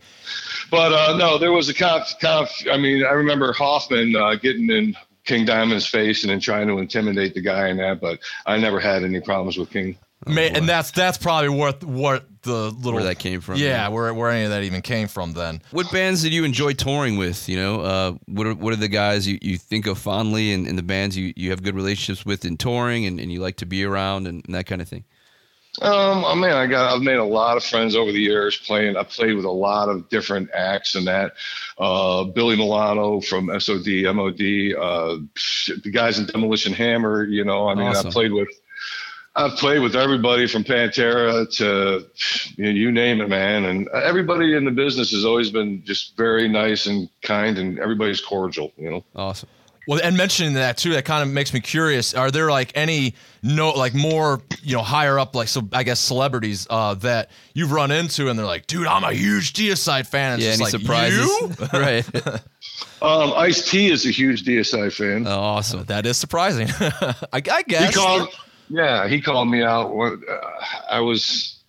[0.71, 2.51] But uh, no, there was a conf, conf.
[2.71, 6.79] I mean, I remember Hoffman uh, getting in King Diamond's face and then trying to
[6.79, 8.01] intimidate the guy and that.
[8.01, 9.97] But I never had any problems with King.
[10.27, 13.89] Ma- and that's that's probably what what the little Where that came from, Yeah, yeah.
[13.89, 15.33] where where any of that even came from.
[15.33, 17.49] Then What bands did you enjoy touring with?
[17.49, 20.67] You know, uh, what are what are the guys you, you think of fondly, and,
[20.67, 23.57] and the bands you, you have good relationships with in touring, and, and you like
[23.57, 25.05] to be around, and, and that kind of thing.
[25.81, 28.97] Um, I mean, I got I've made a lot of friends over the years playing.
[28.97, 31.35] I played with a lot of different acts and that.
[31.79, 34.41] Uh, Billy Milano from SOD, MOD,
[34.77, 35.19] uh,
[35.83, 37.25] the guys in Demolition Hammer.
[37.25, 38.09] You know, I mean, Awesome.
[38.09, 38.49] I played with.
[39.37, 42.05] I've played with everybody from Pantera to
[42.57, 43.65] you, know, you name it, man.
[43.65, 48.21] And everybody in the business has always been just very nice and kind, and everybody's
[48.21, 48.73] cordial.
[48.77, 49.05] You know.
[49.15, 49.49] Awesome.
[49.91, 52.15] Well, and mentioning that too, that kind of makes me curious.
[52.15, 55.99] Are there like any no like more you know higher up like so I guess
[55.99, 60.35] celebrities uh, that you've run into and they're like, dude, I'm a huge Deicide fan.
[60.35, 61.27] And Yeah, it's any like, surprises?
[61.29, 61.67] You?
[61.81, 62.07] right.
[63.03, 65.27] Um, Ice T is a huge Deicide fan.
[65.27, 65.85] Oh, awesome.
[65.87, 66.69] that is surprising.
[66.81, 67.97] I, I he guess.
[67.97, 68.29] called
[68.69, 70.37] yeah he called me out when uh,
[70.91, 71.60] i was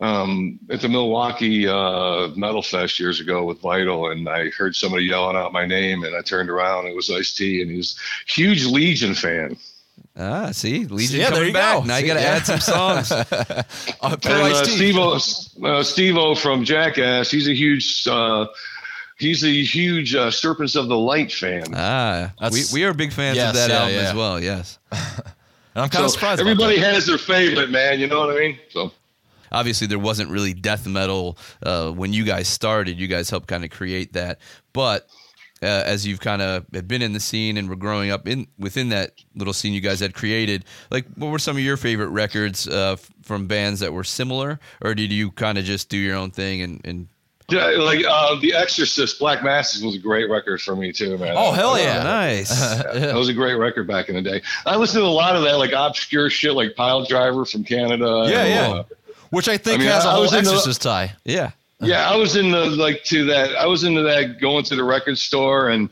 [0.00, 5.04] um, at the milwaukee uh, metal fest years ago with vital and i heard somebody
[5.04, 7.98] yelling out my name and i turned around it was ice t and he was
[8.26, 9.56] huge legion fan
[10.18, 11.76] Ah, see, Legion Yeah, coming back.
[11.80, 11.84] go.
[11.84, 12.36] Now you got to yeah.
[12.36, 13.12] add some songs.
[13.12, 13.62] uh,
[14.02, 14.70] and uh, Ice-T.
[14.76, 15.18] steve-o
[15.66, 18.46] uh, Steve-O from jackass he's a huge uh,
[19.18, 23.36] he's a huge uh, serpents of the light fan ah, we, we are big fans
[23.36, 24.08] yes, of that yeah, album yeah.
[24.08, 24.40] as well.
[24.40, 24.78] Yes.
[25.74, 26.40] And I'm kind of So surprised.
[26.40, 26.94] about everybody that.
[26.94, 28.90] has their favorite man you know what i mean so
[29.52, 32.98] obviously there wasn't really death metal uh, when you guys started.
[32.98, 34.38] You guys helped kind of create that,
[34.72, 35.08] but
[35.62, 38.90] uh, as you've kind of been in the scene and were growing up in within
[38.90, 42.68] that little scene you guys had created, like what were some of your favorite records
[42.68, 46.14] uh, f- from bands that were similar, or did you kind of just do your
[46.16, 47.08] own thing and, and
[47.48, 51.34] yeah, like uh, the exorcist black masses was a great record for me too man
[51.38, 52.02] Oh hell Oh, yeah!
[52.02, 52.50] nice.
[52.94, 54.42] That was a great record back in the day.
[54.66, 58.26] I listened to a lot of that, like obscure shit, like Piledriver from Canada.
[58.28, 58.80] Yeah, and, yeah.
[58.80, 58.84] uh,
[59.30, 61.12] Which I think I mean, has a I- I whole was in the- Exorcist tie.
[61.24, 61.50] yeah.
[61.80, 63.54] yeah, I was in the like to that.
[63.56, 65.90] I was into that going to the record store and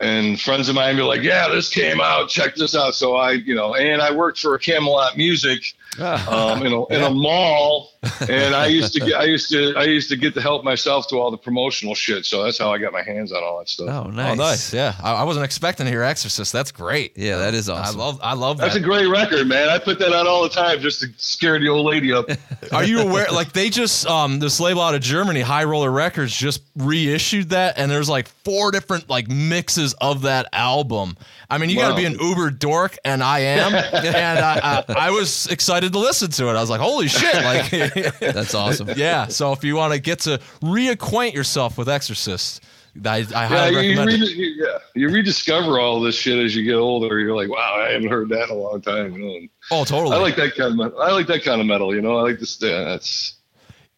[0.00, 2.28] and friends of mine be like, "Yeah, this came out.
[2.28, 6.64] Check this out." So I, you know, and I worked for Camelot Music Ah, um,
[6.64, 7.90] in a in a mall,
[8.28, 11.08] and I used to get I used to I used to get to help myself
[11.08, 12.24] to all the promotional shit.
[12.26, 13.88] So that's how I got my hands on all that stuff.
[13.88, 14.32] oh, nice.
[14.32, 14.74] Oh, nice.
[14.74, 16.52] Yeah, I, I wasn't expecting to hear Exorcist.
[16.52, 17.16] That's great.
[17.16, 18.00] Yeah, that is awesome.
[18.00, 18.20] I love.
[18.22, 18.64] I love that.
[18.66, 19.68] That's a great record, man.
[19.68, 22.26] I put that on all the time just to scare the old lady up.
[22.72, 23.26] Are you aware?
[23.32, 27.78] Like they just um this label out of Germany, High Roller Records, just reissued that,
[27.78, 31.16] and there's like four different like mixes of that album.
[31.50, 35.08] I mean, you got to be an uber dork, and I am, and I, I
[35.08, 36.52] I was excited to listen to it.
[36.52, 37.34] I was like, holy shit!
[37.34, 37.72] Like,
[38.20, 38.88] That's awesome.
[38.96, 39.26] yeah.
[39.28, 42.62] So if you want to get to reacquaint yourself with Exorcist,
[43.04, 44.30] I, I Yeah, highly you, you, recommend it.
[44.30, 47.18] you- yeah, you rediscover all this shit as you get older.
[47.20, 49.14] You're like, wow, I haven't heard that in a long time.
[49.14, 50.16] And Oh, totally.
[50.16, 50.94] I like that kind of.
[50.96, 51.94] I like that kind of metal.
[51.94, 52.58] You know, I like this.
[52.60, 53.34] Yeah, that's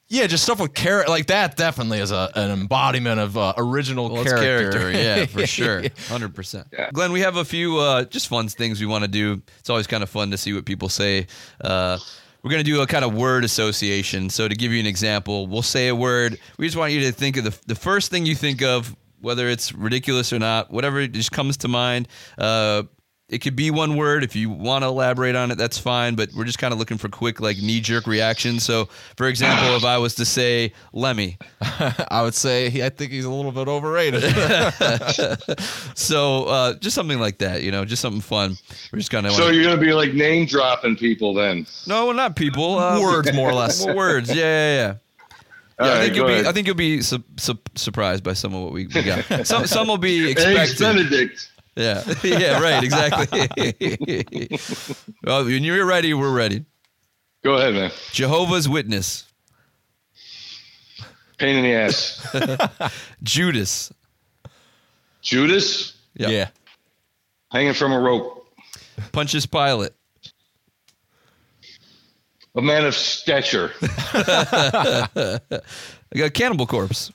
[0.09, 1.57] Yeah, just stuff with character like that.
[1.57, 4.71] Definitely is a, an embodiment of uh, original Well, character.
[4.73, 6.67] character, yeah, for sure, hundred percent.
[6.93, 9.41] Glenn, we have a few uh, just fun things we want to do.
[9.61, 11.29] It's always kind of fun to see what people say.
[11.61, 11.99] Uh,
[12.43, 14.31] we're gonna do a kind of word association.
[14.31, 16.39] So to give you an example, we'll say a word.
[16.59, 19.49] We just want you to think of the the first thing you think of, whether
[19.49, 22.09] it's ridiculous or not, whatever just comes to mind.
[22.39, 22.85] Uh,
[23.31, 24.23] it could be one word.
[24.25, 26.17] If you want to elaborate on it, that's fine.
[26.17, 28.65] But we're just kind of looking for quick, like knee jerk reactions.
[28.65, 31.39] So, for example, if I was to say Lemmy,
[32.11, 34.25] I would say he, I think he's a little bit overrated.
[35.95, 38.57] So uh, just something like that, you know, just something fun.
[38.93, 41.67] We're just kind of So you're gonna be like name dropping people then?
[41.87, 43.85] no, not people, uh, Words, more or less.
[43.85, 44.29] well, words.
[44.35, 44.95] Yeah, yeah, yeah.
[45.79, 46.47] All Yeah, I right, think you'll be.
[46.49, 49.47] I think you'll be su- su- surprised by some of what we, we got.
[49.47, 50.79] Some some will be Eggs expected.
[50.79, 51.51] Benedict.
[51.77, 54.59] Yeah, yeah, right, exactly.
[55.25, 56.65] well, when you're ready, we're ready.
[57.43, 57.91] Go ahead, man.
[58.13, 59.25] Jehovah's Witness,
[61.39, 63.01] Pain in the ass.
[63.23, 63.93] Judas.
[65.23, 66.29] Judas Yeah.
[66.29, 66.49] yeah.
[67.51, 68.47] hanging from a rope.
[69.13, 69.93] Pontius Pilate.
[72.57, 73.73] A man of stature.
[73.83, 75.39] I
[76.15, 77.13] got Cannibal Corpse.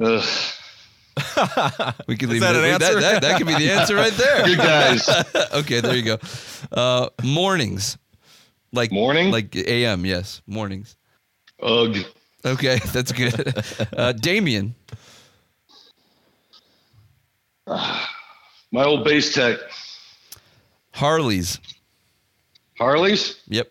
[0.00, 0.24] Ugh.
[2.06, 2.64] We could Is leave that it.
[2.64, 2.94] an answer?
[3.00, 4.44] That, that, that could be the answer right there.
[4.44, 5.08] Good guys.
[5.54, 6.18] okay, there you go.
[6.72, 7.98] Uh, mornings,
[8.72, 9.30] like Morning?
[9.30, 10.04] like a.m.
[10.06, 10.96] Yes, mornings.
[11.62, 11.96] Ugh.
[12.44, 13.62] Okay, that's good.
[13.96, 14.74] Uh, Damien,
[17.66, 19.58] My old bass tech.
[20.92, 21.58] Harleys.
[22.78, 23.70] Harleys Yep.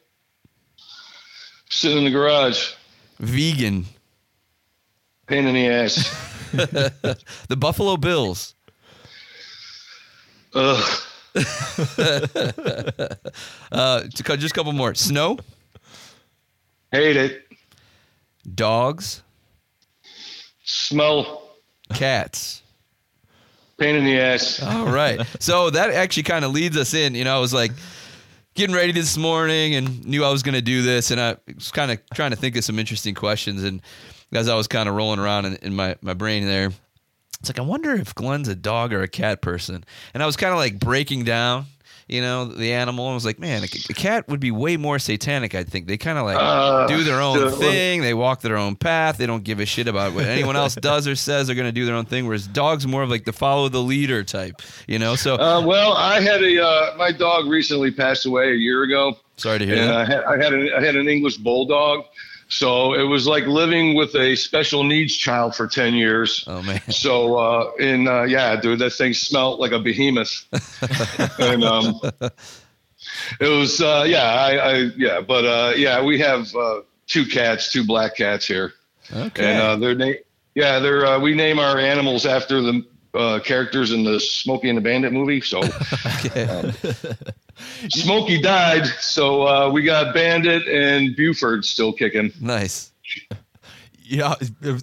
[1.69, 2.73] sitting in the garage.
[3.19, 3.85] Vegan.
[5.27, 6.33] Pain in the ass.
[7.49, 8.55] The Buffalo Bills.
[10.53, 11.01] Ugh.
[13.69, 14.95] Uh, just a couple more.
[14.95, 15.37] Snow.
[16.91, 17.45] Hate it.
[18.55, 19.21] Dogs.
[20.63, 21.43] Smell.
[21.93, 22.63] Cats.
[23.77, 24.63] Pain in the ass.
[24.63, 25.21] All right.
[25.39, 27.13] So that actually kind of leads us in.
[27.13, 27.71] You know, I was like
[28.57, 31.71] getting ready this morning and knew I was going to do this, and I was
[31.71, 33.63] kind of trying to think of some interesting questions.
[33.63, 33.81] And
[34.33, 36.71] as I was kind of rolling around in, in my my brain there,
[37.39, 39.85] it's like I wonder if Glenn's a dog or a cat person.
[40.13, 41.67] And I was kind of like breaking down.
[42.07, 43.05] You know the animal.
[43.09, 45.53] I was like, man, a, a cat would be way more satanic.
[45.53, 48.01] I think they kind of like Uh, do their own thing.
[48.01, 49.17] They walk their own path.
[49.17, 51.47] They don't give a shit about what anyone else does or says.
[51.47, 52.25] They're going to do their own thing.
[52.25, 54.61] Whereas dogs more of like the follow the leader type.
[54.87, 55.15] You know.
[55.17, 59.17] So Uh, well, I had a uh, my dog recently passed away a year ago,
[59.35, 59.95] sorry to hear and that.
[59.97, 62.05] I had I had, I had an English bulldog,
[62.49, 66.43] so it was like living with a special needs child for ten years.
[66.47, 66.81] Oh man.
[66.89, 70.45] So uh, and uh, yeah, dude, that thing smelled like a behemoth,
[71.39, 71.99] and um,
[73.39, 77.71] it was uh, yeah, I, I yeah, but uh, yeah, we have uh, two cats,
[77.71, 78.73] two black cats here,
[79.13, 79.51] Okay.
[79.51, 80.19] and uh, they're na-
[80.55, 84.77] yeah, they're uh, we name our animals after the uh, characters in the Smokey and
[84.77, 85.41] the Bandit movie.
[85.41, 85.59] So
[86.25, 86.71] okay.
[87.89, 92.31] Smokey died, so uh, we got Bandit and Buford still kicking.
[92.41, 92.91] nice.
[94.09, 94.35] Yeah,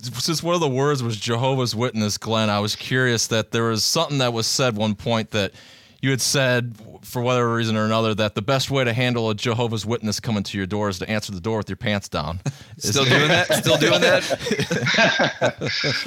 [0.03, 3.83] since one of the words was Jehovah's Witness, Glenn, I was curious that there was
[3.83, 5.53] something that was said one point that
[6.05, 9.35] you had said for whatever reason or another that the best way to handle a
[9.35, 12.41] Jehovah's Witness coming to your door is to answer the door with your pants down.
[12.79, 13.47] Still doing that?
[13.55, 15.55] Still doing that?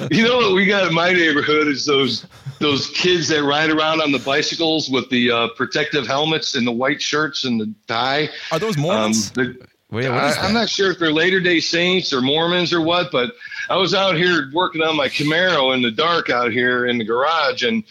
[0.12, 2.26] You know what we got in my neighborhood is those
[2.60, 6.72] those kids that ride around on the bicycles with the uh, protective helmets and the
[6.72, 8.28] white shirts and the tie.
[8.52, 9.30] Are those Um, Mormons?
[9.32, 9.56] the-
[9.90, 12.82] Wait, what is I, I'm not sure if they're Later Day Saints or Mormons or
[12.82, 13.32] what, but
[13.70, 17.04] I was out here working on my Camaro in the dark out here in the
[17.04, 17.82] garage, and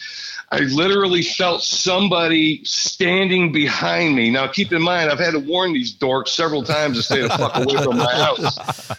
[0.50, 4.30] I literally felt somebody standing behind me.
[4.30, 7.28] Now, keep in mind, I've had to warn these dorks several times to stay the
[7.28, 8.90] fuck away from my house.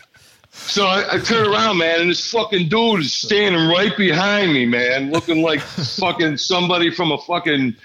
[0.51, 4.67] So I, I turn around, man, and this fucking dude is standing right behind me,
[4.67, 7.75] man, looking like fucking somebody from a fucking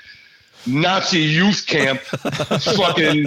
[0.67, 2.01] Nazi youth camp.
[2.01, 3.27] fucking.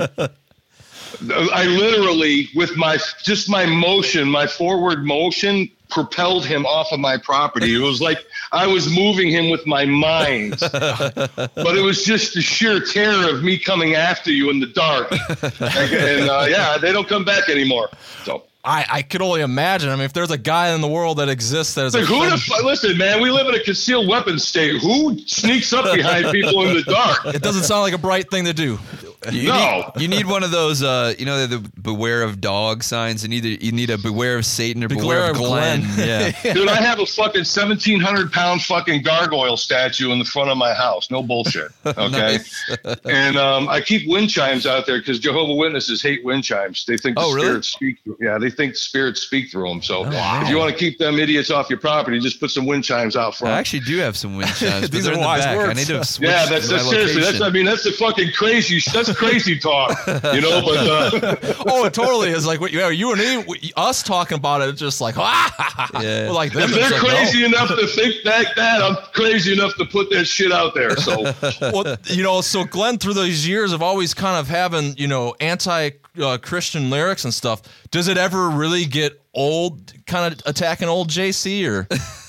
[1.31, 7.17] I literally, with my just my motion, my forward motion, propelled him off of my
[7.17, 7.73] property.
[7.73, 12.41] It was like I was moving him with my mind, but it was just the
[12.41, 15.11] sheer terror of me coming after you in the dark.
[15.11, 17.89] and uh, yeah, they don't come back anymore.
[18.23, 18.43] So.
[18.67, 19.89] I, I could only imagine.
[19.89, 22.29] I mean, if there's a guy in the world that exists that is Like, who
[22.29, 23.21] the fu- listen, man?
[23.21, 24.81] We live in a concealed weapons state.
[24.81, 27.19] Who sneaks up behind people in the dark?
[27.33, 28.77] it doesn't sound like a bright thing to do.
[29.31, 29.91] You No.
[29.95, 30.83] need, you need one of those.
[30.83, 33.23] Uh, you know the beware of dog signs.
[33.23, 35.81] and either you need a beware of Satan or beware, Beware of of Glenn.
[35.95, 36.07] Glenn.
[36.43, 36.53] Yeah.
[36.53, 40.73] Dude, I have a fucking 1,700 pound fucking gargoyle statue in the front of my
[40.73, 41.09] house.
[41.11, 41.71] No bullshit.
[41.97, 42.39] Okay.
[43.05, 46.85] and um, I keep wind chimes out there because Jehovah Witnesses hate wind chimes.
[46.85, 47.47] They think the Oh, really?
[47.47, 47.97] spirits speak.
[48.21, 49.81] Yeah, they think spirits speak through them.
[49.81, 50.41] So wow.
[50.43, 53.15] if you want to keep them idiots off your property, just put some wind chimes
[53.15, 53.53] out front.
[53.55, 55.57] I actually do have some wind chimes, These they're are in the wise back.
[55.57, 57.21] I need to switch yeah, that's, that's seriously.
[57.21, 58.79] That's I mean that's the fucking crazy.
[58.93, 60.61] That's crazy talk, you know.
[60.61, 64.61] But uh, oh, it totally is like what you, you and me, us talking about
[64.61, 64.69] it.
[64.69, 66.27] It's just like, ah, Yeah.
[66.27, 66.63] We're like them.
[66.69, 67.09] if they're like, no.
[67.09, 70.95] crazy enough to think that, that I'm crazy enough to put that shit out there.
[70.97, 71.21] So
[71.61, 75.35] well, you know, so Glenn, through those years of always kind of having, you know,
[75.39, 75.91] anti
[76.21, 81.09] uh, Christian lyrics and stuff, does it ever really get old, kind of attacking old
[81.09, 81.87] JC or?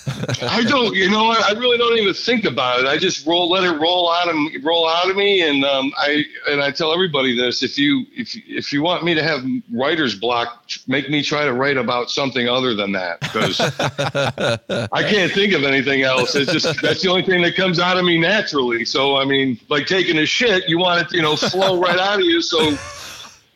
[0.42, 1.42] I don't, you know, what?
[1.44, 2.86] I really don't even think about it.
[2.86, 5.92] I just roll, let it roll out of me, roll out of me, and um,
[5.96, 9.44] I and I tell everybody this: if you if if you want me to have
[9.72, 13.60] writer's block, make me try to write about something other than that because
[14.92, 16.34] I can't think of anything else.
[16.34, 18.84] It's just that's the only thing that comes out of me naturally.
[18.84, 22.20] So I mean, like taking a shit, you want it, you know, flow right out
[22.20, 22.40] of you.
[22.42, 22.76] So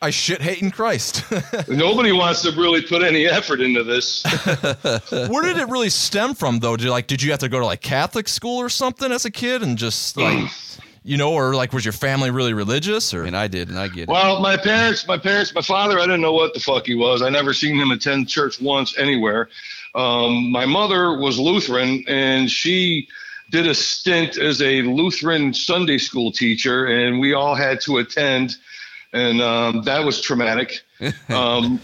[0.03, 1.23] I shit hating Christ.
[1.69, 4.23] nobody wants to really put any effort into this.
[5.11, 6.75] Where did it really stem from, though?
[6.75, 9.31] Did like, did you have to go to like Catholic school or something as a
[9.31, 10.49] kid, and just like,
[11.03, 13.23] you know, or like, was your family really religious, or?
[13.23, 14.09] And I did, and I get it.
[14.09, 17.21] Well, my parents, my parents, my father, I didn't know what the fuck he was.
[17.21, 19.47] I never seen him attend church once anywhere.
[19.95, 23.07] Um, my mother was Lutheran, and she
[23.51, 28.57] did a stint as a Lutheran Sunday school teacher, and we all had to attend,
[29.13, 30.81] and um, that was traumatic.
[31.29, 31.81] Um,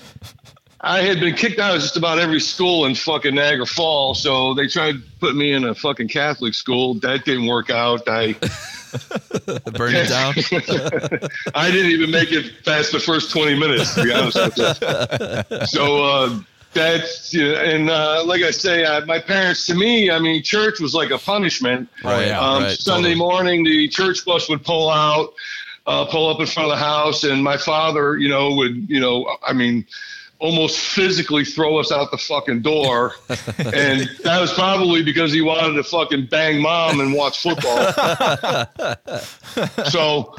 [0.82, 4.54] I had been kicked out of just about every school in fucking Niagara Falls, so
[4.54, 6.94] they tried to put me in a fucking Catholic school.
[7.02, 8.08] That didn't work out.
[8.08, 8.34] I
[9.74, 10.34] Burn it down.
[11.56, 14.58] I didn't even make it past the first 20 minutes, to be honest with
[15.52, 15.66] you.
[15.68, 16.40] So uh,
[16.74, 20.44] that's, you know, and uh, like I say, uh, my parents, to me, I mean,
[20.44, 21.90] church was like a punishment.
[22.04, 23.16] Right, um, right, Sunday totally.
[23.16, 25.34] morning, the church bus would pull out,
[25.86, 29.00] uh, pull up in front of the house, and my father, you know, would, you
[29.00, 29.86] know, I mean,
[30.40, 33.14] almost physically throw us out the fucking door.
[33.30, 37.94] and that was probably because he wanted to fucking bang mom and watch football.
[39.86, 40.36] so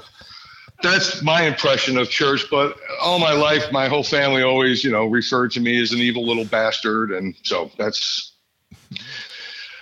[0.83, 2.47] that's my impression of church.
[2.51, 5.99] But all my life, my whole family always, you know, referred to me as an
[5.99, 7.13] evil little bastard.
[7.13, 8.30] And so that's,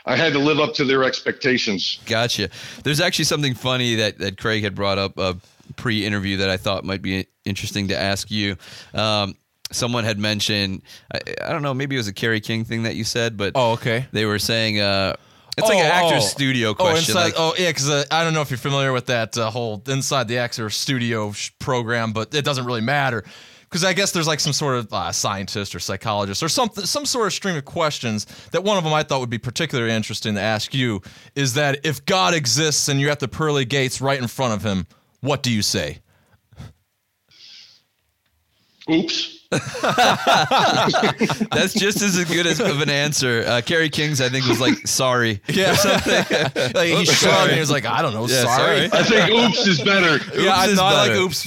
[0.09, 2.01] I had to live up to their expectations.
[2.07, 2.49] Gotcha.
[2.83, 5.35] There's actually something funny that, that Craig had brought up uh,
[5.77, 8.57] pre-interview that I thought might be interesting to ask you.
[8.95, 9.37] Um,
[9.71, 12.97] someone had mentioned, I, I don't know, maybe it was a Kerry King thing that
[12.97, 14.07] you said, but oh, okay.
[14.13, 15.15] they were saying uh,
[15.59, 16.27] it's like an Oh, actor's oh.
[16.27, 17.15] studio Oh, inside.
[17.15, 19.83] like, oh, yeah, because uh, I don't know if you're familiar with that uh, whole
[19.89, 23.25] inside the actor studio sh- program, but it doesn't really matter
[23.69, 27.05] because I guess there's like some sort of uh, scientist or psychologist or something, some
[27.05, 30.35] sort of stream of questions that one of them I thought would be particularly interesting
[30.37, 31.03] to ask you
[31.35, 34.63] is that if God exists and you're at the pearly gates right in front of
[34.63, 34.87] him,
[35.21, 35.99] what do you say?
[38.91, 39.38] Oops.
[41.51, 43.45] That's just as good as of an answer.
[43.47, 45.41] Uh, Kerry King's, I think, was like, sorry.
[45.49, 45.71] Yeah,
[46.75, 48.89] like he shrugged and he was like, I don't know, Yeah, sorry.
[48.89, 49.01] sorry.
[49.01, 50.19] I think oops is better.
[50.39, 51.21] Yeah, I, is no, I like better.
[51.23, 51.47] oops.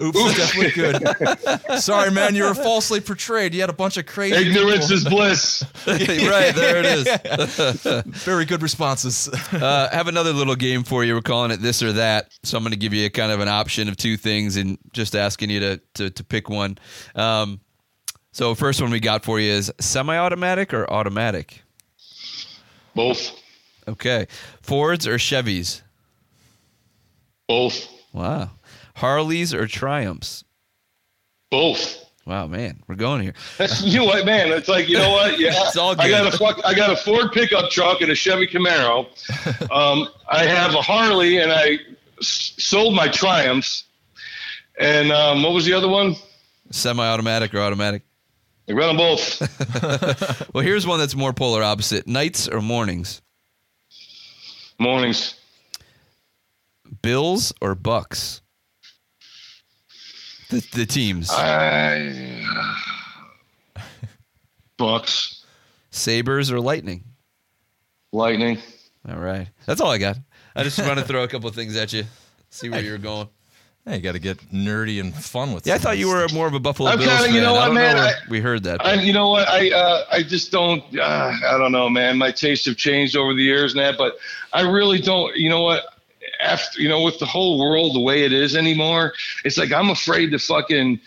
[0.00, 1.80] oops is definitely good.
[1.80, 3.54] Sorry, man, you were falsely portrayed.
[3.54, 4.36] You had a bunch of crazy.
[4.36, 4.94] Ignorance people.
[4.96, 5.64] is bliss.
[5.86, 8.02] right, there it is.
[8.22, 9.28] Very good responses.
[9.52, 11.14] Uh, have another little game for you.
[11.14, 12.30] We're calling it this or that.
[12.44, 14.78] So I'm going to give you a kind of an option of two things and
[14.92, 16.65] just asking you to, to, to pick one.
[17.14, 17.60] Um,
[18.32, 21.62] so first one we got for you is semi-automatic or automatic?
[22.94, 23.32] Both.
[23.88, 24.26] Okay.
[24.62, 25.82] Fords or Chevys?
[27.48, 27.88] Both.
[28.12, 28.50] Wow.
[28.96, 30.44] Harleys or Triumphs?
[31.50, 32.02] Both.
[32.26, 33.34] Wow, man, we're going here.
[33.56, 34.50] That's you know what, man.
[34.50, 35.38] It's like you know what?
[35.38, 36.34] Yeah, It's all I got good.
[36.34, 39.06] a fuck, I got a Ford pickup truck and a Chevy Camaro.
[39.70, 41.78] Um, I have a Harley, and I
[42.18, 43.84] s- sold my Triumphs.
[44.80, 46.16] And um, what was the other one?
[46.70, 48.02] Semi-automatic or automatic?
[48.68, 50.48] I ran them both.
[50.54, 53.22] Well, here's one that's more polar opposite: nights or mornings?
[54.78, 55.34] Mornings.
[57.02, 58.40] Bills or Bucks?
[60.50, 61.30] The, the teams.
[61.30, 62.44] I,
[63.76, 63.82] uh,
[64.78, 65.44] Bucks.
[65.90, 67.04] Sabres or Lightning?
[68.12, 68.58] Lightning.
[69.08, 69.48] All right.
[69.66, 70.18] That's all I got.
[70.54, 72.04] I just want to throw a couple of things at you,
[72.50, 73.28] see where you're going.
[73.88, 75.64] Hey, you got to get nerdy and fun with.
[75.64, 77.34] Yeah, I thought you were more of a Buffalo I'm Bills kinda- fan.
[77.36, 78.84] you know I what, don't man, know where I- we heard that.
[78.84, 79.48] I, you know what?
[79.48, 80.82] I uh, I just don't.
[80.98, 82.18] Uh, I don't know, man.
[82.18, 84.16] My tastes have changed over the years and that, but
[84.52, 85.36] I really don't.
[85.36, 85.84] You know what?
[86.40, 89.14] after you know with the whole world the way it is anymore,
[89.44, 91.00] it's like I'm afraid to fucking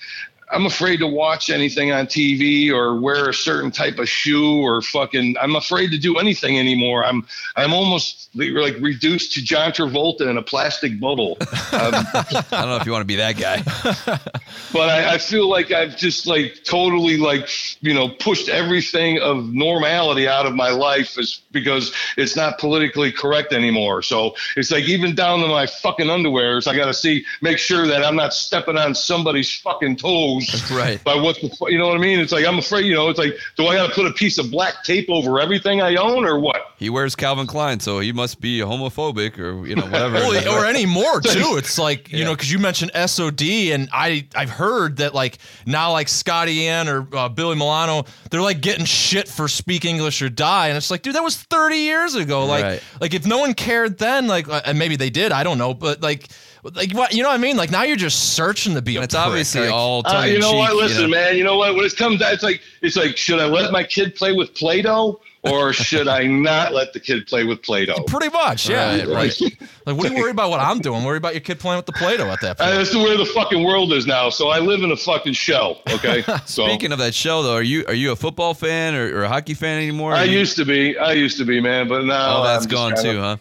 [0.52, 4.82] I'm afraid to watch anything on TV or wear a certain type of shoe or
[4.82, 5.36] fucking.
[5.40, 7.06] I'm afraid to do anything anymore.
[7.06, 7.26] I'm
[7.56, 11.38] I'm almost like reduced to John Travolta in a plastic bubble.
[11.72, 13.62] Um, I don't know if you want to be that guy,
[14.74, 17.48] but I, I feel like I've just like totally like
[17.82, 23.12] you know pushed everything of normality out of my life is because it's not politically
[23.12, 24.02] correct anymore.
[24.02, 27.86] So it's like even down to my fucking underwears, I got to see make sure
[27.86, 30.39] that I'm not stepping on somebody's fucking toes
[30.72, 31.04] right.
[31.04, 32.20] by what the you know what I mean.
[32.20, 33.10] It's like I'm afraid, you know.
[33.10, 35.96] It's like, do I got to put a piece of black tape over everything I
[35.96, 36.69] own, or what?
[36.80, 40.18] He wears Calvin Klein, so he must be homophobic, or you know whatever.
[40.50, 41.58] or any more too.
[41.58, 42.26] It's like you yeah.
[42.26, 43.42] know because you mentioned SOD,
[43.74, 48.42] and I I've heard that like now like Scott Ian or uh, Billy Milano, they're
[48.42, 51.76] like getting shit for speak English or die, and it's like, dude, that was 30
[51.76, 52.46] years ago.
[52.46, 52.84] Like right.
[53.02, 55.74] like if no one cared then, like uh, and maybe they did, I don't know,
[55.74, 56.30] but like
[56.64, 57.58] like what you know what I mean?
[57.58, 58.96] Like now you're just searching to be.
[58.96, 59.22] it's prick.
[59.22, 60.02] obviously like, all.
[60.06, 60.76] Uh, you know cheek, what?
[60.76, 61.18] Listen, you know?
[61.18, 61.38] man.
[61.38, 61.76] You know what?
[61.76, 64.54] When it comes, down, it's like it's like should I let my kid play with
[64.54, 65.20] Play-Doh?
[65.44, 68.04] Or should I not let the kid play with Play-Doh?
[68.08, 68.98] Pretty much, yeah.
[68.98, 69.42] Right, right.
[69.86, 70.50] like, what are you worried about?
[70.50, 71.04] What I'm doing?
[71.04, 72.72] Worry about your kid playing with the Play-Doh at that point.
[72.72, 74.30] Uh, that's where the fucking world is now.
[74.30, 75.82] So I live in a fucking shell.
[75.90, 76.24] Okay.
[76.46, 79.24] So, Speaking of that shell, though, are you are you a football fan or, or
[79.24, 80.14] a hockey fan anymore?
[80.14, 80.98] I used to be.
[80.98, 81.88] I used to be, man.
[81.88, 83.38] But now oh, that's gone too, huh?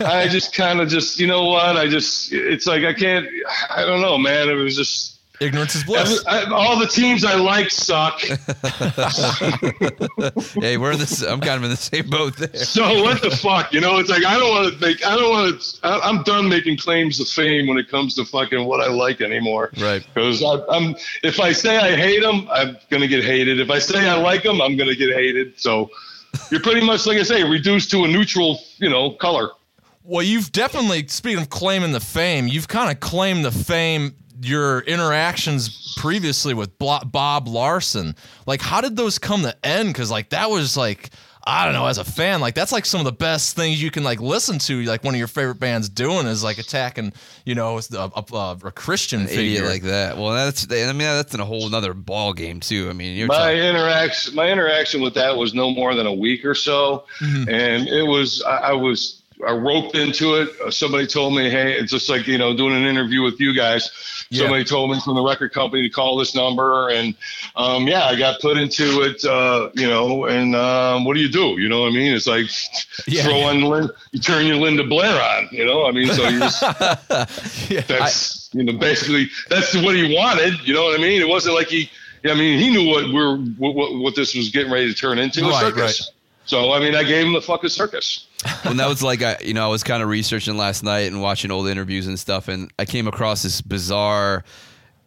[0.00, 1.76] I just kind of just, you know what?
[1.76, 3.26] I just, it's like I can't,
[3.68, 4.48] I don't know, man.
[4.48, 6.24] It was just ignorance is bliss.
[6.26, 8.20] I, I, all the teams I like suck.
[10.60, 11.22] hey, we're in this.
[11.22, 12.54] I'm kind of in the same boat there.
[12.54, 13.72] So what the fuck?
[13.72, 15.04] You know, it's like I don't want to make.
[15.04, 15.78] I don't want to.
[15.82, 19.70] I'm done making claims of fame when it comes to fucking what I like anymore.
[19.78, 20.06] Right.
[20.14, 20.94] Because I'm.
[21.22, 23.60] If I say I hate them, I'm gonna get hated.
[23.60, 25.58] If I say I like them, I'm gonna get hated.
[25.58, 25.90] So
[26.50, 29.50] you're pretty much like I say, reduced to a neutral, you know, color.
[30.04, 34.80] Well, you've definitely speaking of claiming the fame, you've kind of claimed the fame your
[34.80, 38.14] interactions previously with Bob Larson.
[38.46, 39.90] Like, how did those come to end?
[39.90, 41.10] Because like that was like
[41.42, 43.90] I don't know, as a fan, like that's like some of the best things you
[43.90, 44.82] can like listen to.
[44.82, 47.14] Like one of your favorite bands doing is like attacking,
[47.46, 50.18] you know, a, a, a Christian An figure like that.
[50.18, 52.90] Well, that's I mean that's in a whole other ball game too.
[52.90, 56.44] I mean, my talking- interaction, my interaction with that was no more than a week
[56.44, 57.48] or so, mm-hmm.
[57.48, 60.48] and it was I, I was I roped into it.
[60.60, 63.54] Uh, somebody told me, hey, it's just like you know doing an interview with you
[63.54, 63.90] guys.
[64.30, 64.42] Yeah.
[64.42, 67.14] Somebody told me from the record company to call this number, and
[67.56, 69.24] um, yeah, I got put into it.
[69.24, 71.60] Uh, you know, and um, what do you do?
[71.60, 72.14] You know what I mean?
[72.14, 72.46] It's like
[73.06, 73.22] yeah.
[73.24, 75.48] throw on Lin- you turn your Linda Blair on.
[75.50, 76.62] You know, I mean, so you just
[77.70, 80.54] yeah, that's I, you know basically that's what he wanted.
[80.66, 81.20] You know what I mean?
[81.20, 81.90] It wasn't like he.
[82.24, 85.42] I mean, he knew what we're what, what this was getting ready to turn into
[85.42, 86.00] right, a circus.
[86.00, 86.19] Right.
[86.50, 88.26] So I mean, I gave him the fucking circus.
[88.64, 91.22] when that was like, I, you know, I was kind of researching last night and
[91.22, 94.42] watching old interviews and stuff, and I came across this bizarre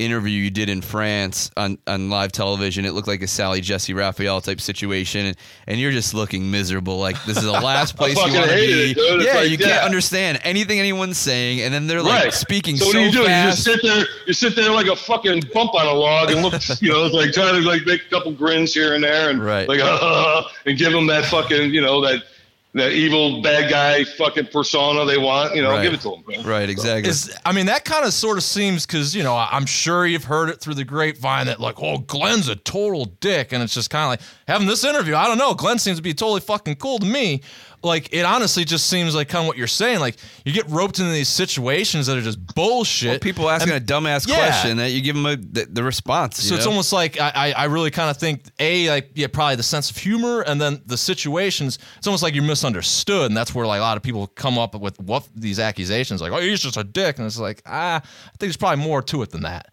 [0.05, 2.85] interview you did in France on, on live television.
[2.85, 5.37] It looked like a Sally Jessy Raphael type situation, and,
[5.67, 6.99] and you're just looking miserable.
[6.99, 8.91] Like this is the last place you want to be.
[8.91, 12.33] It, yeah, like, you can't understand anything anyone's saying, and then they're like right.
[12.33, 13.25] speaking so, so what do you do?
[13.25, 13.65] fast.
[13.65, 16.41] You just sit there, you sit there like a fucking bump on a log, and
[16.41, 19.43] look, you know, like trying to like make a couple grins here and there, and
[19.43, 19.67] right.
[19.67, 22.23] like uh, and give them that fucking, you know, that
[22.73, 25.83] that evil bad guy fucking persona they want, you know, right.
[25.83, 26.23] give it to them.
[26.27, 26.43] Man.
[26.43, 27.09] Right, exactly.
[27.09, 30.23] Is, I mean, that kind of sort of seems because you know I'm sure you've
[30.23, 33.89] heard it through the grapevine that like, oh, Glenn's a total dick, and it's just
[33.89, 35.15] kind of like having this interview.
[35.15, 37.41] I don't know, Glenn seems to be totally fucking cool to me
[37.83, 39.99] like it honestly just seems like kind of what you're saying.
[39.99, 40.15] Like
[40.45, 43.09] you get roped into these situations that are just bullshit.
[43.09, 44.35] Well, people asking and, a dumbass yeah.
[44.35, 46.37] question that you give them a, the, the response.
[46.37, 49.63] So it's almost like I, I really kind of think a like yeah probably the
[49.63, 51.77] sense of humor and then the situations.
[51.97, 54.79] It's almost like you're misunderstood, and that's where like a lot of people come up
[54.79, 57.99] with what these accusations like oh he's just a dick, and it's like ah I
[57.99, 59.71] think there's probably more to it than that.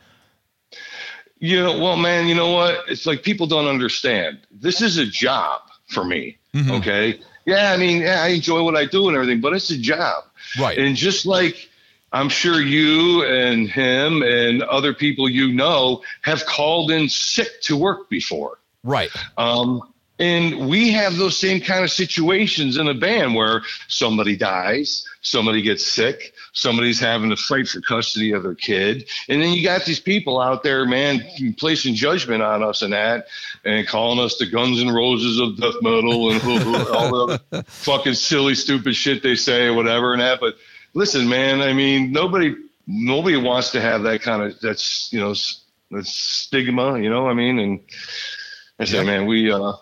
[1.42, 2.84] You know, well, man, you know what?
[2.86, 4.40] It's like people don't understand.
[4.50, 6.36] This is a job for me.
[6.54, 6.70] Mm-hmm.
[6.72, 9.78] Okay yeah, I mean, yeah, I enjoy what I do and everything, but it's a
[9.78, 10.24] job.
[10.58, 10.78] Right.
[10.78, 11.68] And just like
[12.12, 17.76] I'm sure you and him and other people you know have called in sick to
[17.76, 18.58] work before.
[18.82, 19.10] Right.
[19.36, 25.06] Um, and we have those same kind of situations in a band where somebody dies,
[25.22, 29.08] somebody gets sick, somebody's having to fight for custody of their kid.
[29.28, 31.22] And then you got these people out there, man,
[31.58, 33.26] placing judgment on us and that,
[33.64, 36.42] and calling us the Guns and Roses of death metal and
[36.88, 40.40] all the fucking silly, stupid shit they say or whatever and that.
[40.40, 40.56] But
[40.94, 42.54] listen, man, I mean, nobody,
[42.86, 45.34] nobody wants to have that kind of, that's, you know,
[45.90, 47.80] that stigma, you know, I mean, and
[48.78, 49.72] I said, man, we, uh,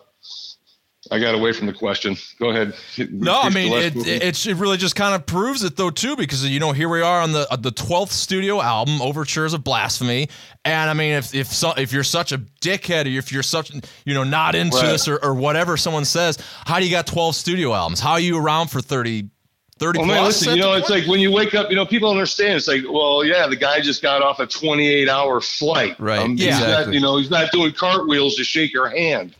[1.11, 2.17] I got away from the question.
[2.39, 2.75] Go ahead.
[3.11, 4.55] No, I mean it, it, it.
[4.57, 7.33] really just kind of proves it though too, because you know here we are on
[7.33, 10.29] the uh, the twelfth studio album, Overtures of Blasphemy,
[10.65, 13.73] and I mean if if so, if you're such a dickhead, or if you're such
[14.05, 14.87] you know not into right.
[14.87, 18.01] this or, or whatever someone says, how do you got twelve studio albums?
[18.01, 19.31] How are you around for thirty
[19.79, 22.11] 30 well, man, listen, you know, it's like when you wake up, you know, people
[22.11, 22.57] understand.
[22.57, 25.99] It's like, well, yeah, the guy just got off a 28 hour flight.
[26.01, 26.19] Right.
[26.19, 26.49] Um, yeah.
[26.49, 26.85] Exactly.
[26.87, 29.35] Not, you know, he's not doing cartwheels to shake your hand.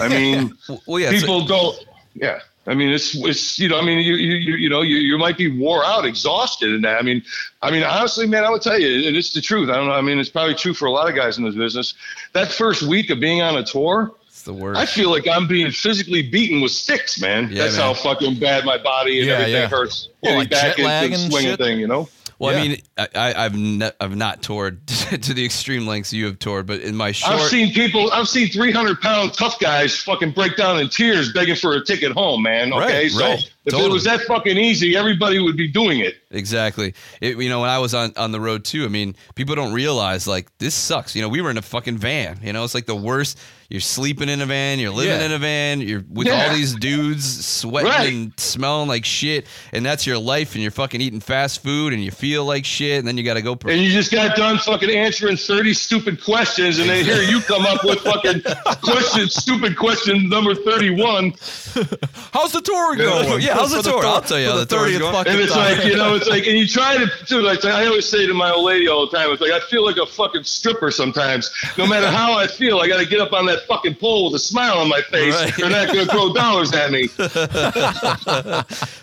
[0.00, 1.78] I mean, well, yeah, people don't,
[2.14, 2.40] yeah.
[2.66, 5.36] I mean, it's, it's, you know, I mean, you, you, you know, you, you might
[5.36, 6.98] be wore out, exhausted and that.
[6.98, 7.22] I mean,
[7.60, 9.68] I mean, honestly, man, I would tell you, and it's the truth.
[9.68, 9.92] I don't know.
[9.92, 11.94] I mean, it's probably true for a lot of guys in this business.
[12.32, 14.12] That first week of being on a tour,
[14.44, 14.80] the worst.
[14.80, 17.48] I feel like I'm being physically beaten with sticks, man.
[17.50, 17.86] Yeah, That's man.
[17.86, 19.68] how fucking bad my body and yeah, everything yeah.
[19.68, 20.08] hurts.
[20.22, 22.08] Well, like back into swinging thing, you know.
[22.38, 22.56] Well.
[22.56, 26.66] I mean, I, have ne- I've not toured to the extreme lengths you have toured,
[26.66, 30.56] but in my short, I've seen people, I've seen 300 pound tough guys fucking break
[30.56, 32.72] down in tears begging for a ticket home, man.
[32.72, 33.38] Okay, right, so right.
[33.64, 33.88] if totally.
[33.88, 36.16] it was that fucking easy, everybody would be doing it.
[36.30, 36.94] Exactly.
[37.20, 39.72] It, you know, when I was on on the road too, I mean, people don't
[39.72, 41.14] realize like this sucks.
[41.14, 42.40] You know, we were in a fucking van.
[42.42, 43.38] You know, it's like the worst
[43.74, 45.26] you're sleeping in a van, you're living yeah.
[45.26, 46.46] in a van, you're with yeah.
[46.46, 48.12] all these dudes sweating right.
[48.12, 52.00] and smelling like shit, and that's your life, and you're fucking eating fast food, and
[52.04, 53.58] you feel like shit, and then you got to go.
[53.66, 57.66] and you just got done fucking answering thirty stupid questions, and then here you come
[57.66, 58.42] up with fucking
[58.84, 61.32] question, stupid question number thirty-one.
[62.32, 63.40] How's the tour going?
[63.40, 64.06] yeah, how's the, the tour?
[64.06, 65.26] I'll tell you how the, tour going.
[65.26, 65.78] And it's time.
[65.78, 68.34] like you know, it's like, and you try to do like I always say to
[68.34, 71.50] my old lady all the time, it's like I feel like a fucking stripper sometimes.
[71.76, 74.34] No matter how I feel, I got to get up on that fucking pole with
[74.34, 75.34] a smile on my face.
[75.34, 75.52] Right.
[75.56, 77.08] They're not going to throw dollars at me.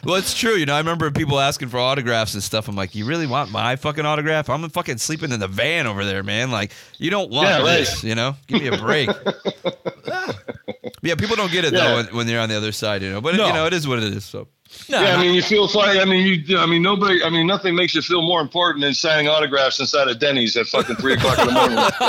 [0.03, 0.53] well, it's true.
[0.53, 2.67] You know, I remember people asking for autographs and stuff.
[2.67, 4.49] I'm like, you really want my fucking autograph?
[4.49, 6.51] I'm fucking sleeping in the van over there, man.
[6.51, 8.03] Like, you don't want yeah, this, right.
[8.03, 8.35] you know?
[8.47, 9.09] Give me a break.
[11.01, 11.79] yeah, people don't get it, yeah.
[11.79, 13.21] though, when, when, they're on the other side, you know?
[13.21, 13.47] But, no.
[13.47, 14.47] you know, it is what it is, so.
[14.89, 15.97] No, yeah, I mean, you feel fine.
[15.97, 16.57] I mean, you.
[16.57, 17.23] I mean, nobody.
[17.23, 20.67] I mean, nothing makes you feel more important than signing autographs inside of Denny's at
[20.67, 21.77] fucking three o'clock in the morning.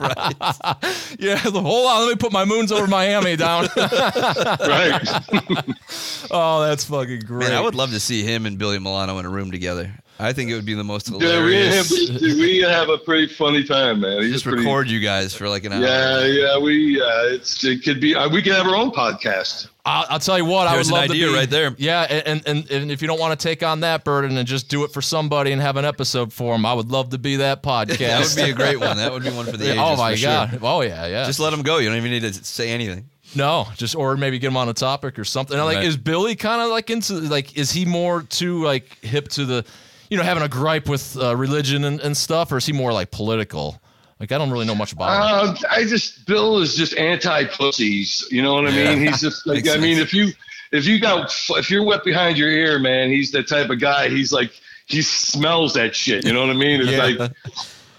[0.00, 1.16] right.
[1.18, 1.40] Yeah.
[1.42, 2.00] The whole lot.
[2.00, 3.68] Let me put my moons over Miami down.
[3.76, 5.00] right.
[6.30, 7.48] oh, that's fucking great.
[7.48, 9.92] Man, I would love to see him and Billy Milano in a room together.
[10.18, 11.90] I think it would be the most hilarious.
[11.90, 14.22] Yeah, we have, we have a pretty funny time, man.
[14.22, 15.82] He's Just pretty, record you guys for like an hour.
[15.82, 19.68] Yeah, yeah, we uh, it's it could be uh, we could have our own podcast.
[19.84, 21.74] I'll, I'll tell you what, There's I would love an idea to be, right there.
[21.76, 24.68] Yeah, and, and and if you don't want to take on that burden and just
[24.68, 27.36] do it for somebody and have an episode for them, I would love to be
[27.36, 27.98] that podcast.
[27.98, 28.96] that would be a great one.
[28.96, 29.78] That would be one for the ages.
[29.80, 30.50] Oh my god!
[30.50, 30.58] Sure.
[30.62, 31.24] Oh yeah, yeah.
[31.24, 31.78] Just let them go.
[31.78, 33.08] You don't even need to say anything.
[33.34, 35.58] No, just or maybe get him on a topic or something.
[35.58, 35.86] Like, right.
[35.86, 37.56] is Billy kind of like into like?
[37.56, 39.64] Is he more too like hip to the?
[40.12, 42.92] You know, having a gripe with uh, religion and, and stuff, or is he more
[42.92, 43.80] like political?
[44.20, 45.56] Like I don't really know much about him.
[45.64, 48.28] Uh, I just Bill is just anti pussies.
[48.30, 49.00] You know what I mean?
[49.00, 50.32] He's just like I mean, if you
[50.70, 54.10] if you got if you're wet behind your ear, man, he's that type of guy.
[54.10, 54.52] He's like
[54.84, 56.26] he smells that shit.
[56.26, 56.82] You know what I mean?
[56.82, 57.04] It's yeah.
[57.04, 57.32] like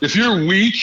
[0.02, 0.76] if you're weak,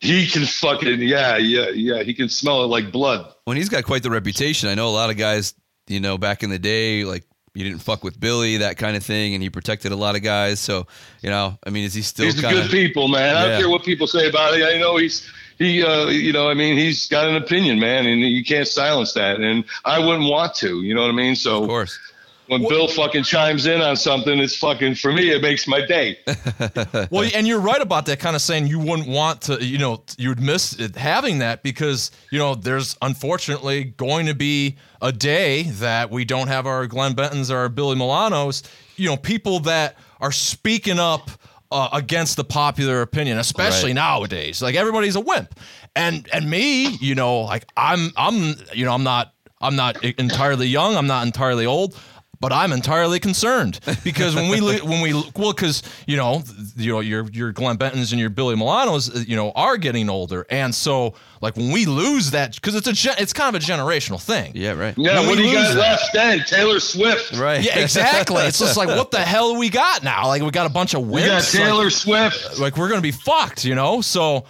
[0.00, 3.30] he can fucking yeah yeah yeah he can smell it like blood.
[3.44, 5.52] When he's got quite the reputation, I know a lot of guys.
[5.88, 9.04] You know, back in the day, like you didn't fuck with Billy, that kind of
[9.04, 10.60] thing, and he protected a lot of guys.
[10.60, 10.86] So,
[11.22, 12.26] you know, I mean, is he still?
[12.26, 13.36] He's kinda, good people, man.
[13.36, 14.64] I don't care what people say about it.
[14.64, 15.28] I know he's
[15.58, 19.12] he, uh, you know, I mean, he's got an opinion, man, and you can't silence
[19.12, 19.40] that.
[19.40, 21.36] And I wouldn't want to, you know what I mean?
[21.36, 21.98] So, of course
[22.46, 25.30] when Bill fucking chimes in on something, it's fucking for me.
[25.30, 26.18] It makes my day.
[27.10, 28.18] well, and you're right about that.
[28.18, 31.62] Kind of saying you wouldn't want to, you know, you would miss it, having that
[31.62, 36.86] because you know there's unfortunately going to be a day that we don't have our
[36.86, 38.62] Glenn Bentons or our Billy Milanos.
[38.96, 41.30] You know, people that are speaking up.
[41.72, 43.94] Uh, against the popular opinion, especially right.
[43.94, 45.58] nowadays, like everybody's a wimp,
[45.96, 50.68] and and me, you know, like I'm I'm you know I'm not I'm not entirely
[50.68, 51.98] young, I'm not entirely old,
[52.40, 56.42] but I'm entirely concerned because when we when we well because you know
[56.76, 60.08] you know your your Glenn Bentons and your Billy Milanos uh, you know are getting
[60.08, 60.46] older.
[60.50, 64.20] And so like when we lose that because it's a it's kind of a generational
[64.20, 64.52] thing.
[64.54, 64.96] Yeah right.
[64.96, 66.40] Yeah when what do you got left then?
[66.46, 67.36] Taylor Swift.
[67.36, 67.62] Right.
[67.62, 68.42] Yeah exactly.
[68.44, 70.26] It's just like what the hell we got now?
[70.26, 72.58] Like we got a bunch of wimps we got Taylor like, Swift.
[72.58, 74.00] like we're gonna be fucked you know?
[74.00, 74.44] So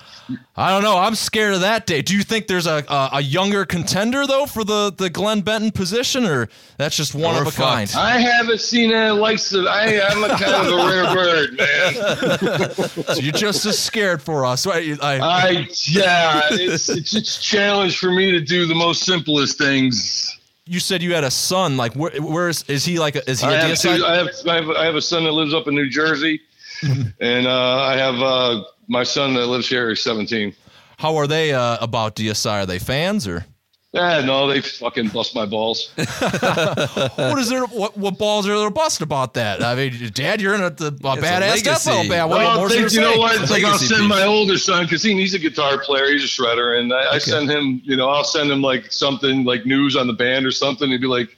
[0.57, 0.99] I don't know.
[0.99, 2.03] I'm scared of that day.
[2.03, 5.71] Do you think there's a a, a younger contender though for the the Glenn Benton
[5.71, 7.93] position, or that's just one or of a fucked.
[7.93, 7.95] kind?
[7.97, 9.67] I haven't seen any likes of.
[9.67, 13.05] I I'm a kind of a rare bird, man.
[13.15, 14.99] so you're just as scared for us, right?
[15.03, 15.51] I, I
[15.85, 20.31] yeah, it's it's just a challenge for me to do the most simplest things.
[20.67, 21.77] You said you had a son.
[21.77, 22.99] Like, where, where is is he?
[22.99, 23.47] Like, a, is he?
[23.47, 25.75] I have, two, I have I have I have a son that lives up in
[25.75, 26.41] New Jersey,
[27.21, 28.15] and uh, I have.
[28.17, 30.55] Uh, my son that lives here is 17.
[30.99, 32.65] How are they uh, about Deicide?
[32.65, 33.47] Are they fans or?
[33.93, 35.93] Yeah, no, they fucking bust my balls.
[35.97, 37.65] what is there?
[37.67, 39.63] What, what balls are there to bust about that?
[39.63, 41.91] I mean, Dad, you're in a, the, a a badass death legacy.
[41.91, 42.31] metal band.
[42.31, 43.41] What Well, more think, you know what?
[43.41, 44.09] It's like I'll send piece.
[44.09, 47.19] my older son because he, he's a guitar player, he's a shredder, and I, I
[47.19, 50.51] send him, you know, I'll send him like something like news on the band or
[50.51, 50.91] something.
[50.91, 51.37] He'd be like,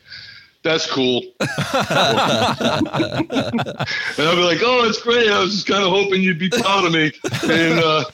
[0.66, 1.46] "That's cool," and
[4.18, 5.28] I'll be like, "Oh, it's great.
[5.30, 7.12] I was just kind of hoping you'd be proud of me."
[7.44, 8.04] And uh,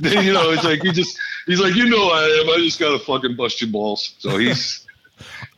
[0.00, 2.50] then you know, it's like he just he's like, "You know, I am.
[2.50, 4.86] I just gotta fucking bust your balls." So he's.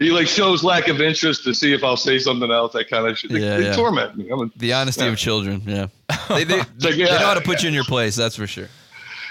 [0.00, 2.72] He like shows lack of interest to see if I'll say something else.
[2.72, 3.30] That kind of shit.
[3.30, 3.76] They, Yeah, they yeah.
[3.76, 4.28] torment me.
[4.28, 5.10] I'm a, The honesty Yeah.
[5.12, 5.62] of children.
[5.64, 5.86] Yeah.
[6.28, 8.16] They, they, like, they know how to put you in your place.
[8.16, 8.68] That's for sure.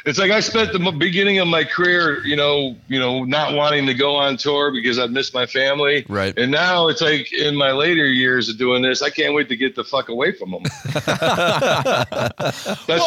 [0.05, 3.85] It's like I spent the beginning of my career, you know, you know, not wanting
[3.85, 6.05] to go on tour because I'd missed my family.
[6.09, 6.37] Right.
[6.37, 9.55] And now it's like in my later years of doing this, I can't wait to
[9.55, 10.63] get the fuck away from them.
[10.93, 11.07] That's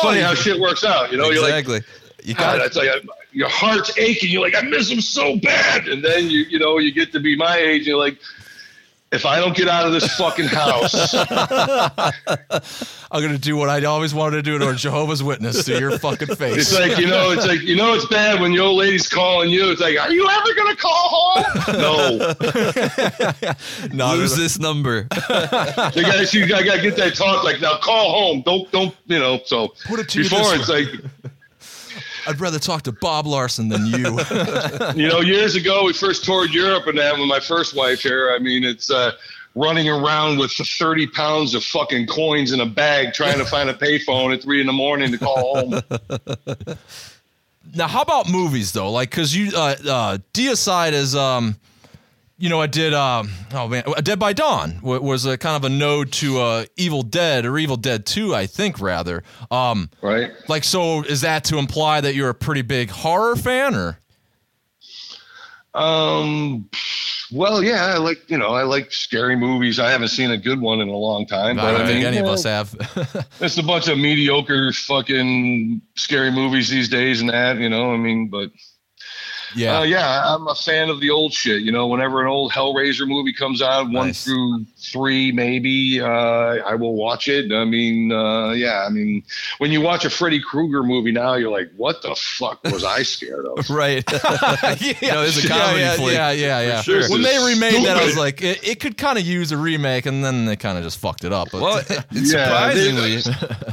[0.01, 1.13] funny how shit works out.
[1.13, 1.83] You know, you're like, exactly.
[2.25, 3.01] you got that's like uh,
[3.33, 4.31] your heart's aching.
[4.31, 5.89] You're like, I miss them so bad.
[5.89, 7.81] And then you, you know, you get to be my age.
[7.81, 8.19] And you're like,
[9.13, 11.15] if I don't get out of this fucking house,
[13.11, 15.99] I'm gonna do what I always wanted to do to a Jehovah's Witness to your
[15.99, 16.57] fucking face.
[16.57, 19.51] It's like you know, it's like you know, it's bad when your old lady's calling
[19.51, 19.71] you.
[19.71, 21.45] It's like, are you ever gonna call home?
[21.79, 22.35] No,
[23.93, 25.03] no, lose this number.
[25.03, 27.45] you gotta, you got to get that talk.
[27.45, 28.43] Like now, call home.
[28.43, 29.41] Don't don't you know?
[29.45, 31.33] So Put it to you before this it's like
[32.27, 33.97] I'd rather talk to Bob Larson than you.
[34.95, 38.33] you know, years ago we first toured Europe and that with my first wife here.
[38.35, 39.13] I mean, it's uh,
[39.55, 43.75] running around with 30 pounds of fucking coins in a bag trying to find a
[43.75, 45.81] payphone at three in the morning to call home.
[47.75, 48.91] now, how about movies though?
[48.91, 51.57] Like, cause you, uh, uh, Deicide is, um,
[52.39, 55.75] you know, I did, um, oh man, Dead by Dawn was a kind of a
[55.75, 59.23] node to uh, Evil Dead or Evil Dead Two, I think, rather.
[59.51, 60.33] Um, Right?
[60.49, 63.99] like, so is that to imply that you're a pretty big horror fan, or?
[65.75, 66.69] Um.
[67.33, 69.81] Well, yeah, I like you know I like scary movies.
[69.81, 72.07] I haven't seen a good one in a long time, I don't I, think mean,
[72.07, 72.73] any of us have.
[73.41, 77.93] It's a bunch of mediocre fucking scary movies these days and that, you know.
[77.93, 78.51] I mean, but
[79.55, 79.79] yeah.
[79.79, 81.63] uh, yeah, I'm a fan of the old shit.
[81.63, 84.25] You know, whenever an old Hellraiser movie comes out, one Nice.
[84.25, 87.53] through three, maybe, uh, I will watch it.
[87.53, 89.23] I mean, uh, yeah, I mean,
[89.59, 93.03] when you watch a Freddy Krueger movie now, you're like, what the fuck was I
[93.03, 93.69] scared of?
[93.71, 94.03] right.
[94.13, 96.83] yeah, No, it's a comedy yeah, yeah, flick, yeah, yeah, yeah.
[96.83, 97.09] sure.
[97.09, 99.53] When they This is remade that, I was like, it, it could kind of use
[99.53, 101.49] a remake, and then they kind of just fucked it up.
[101.53, 101.91] But Well, it's
[102.33, 103.21] Yeah, surprisingly,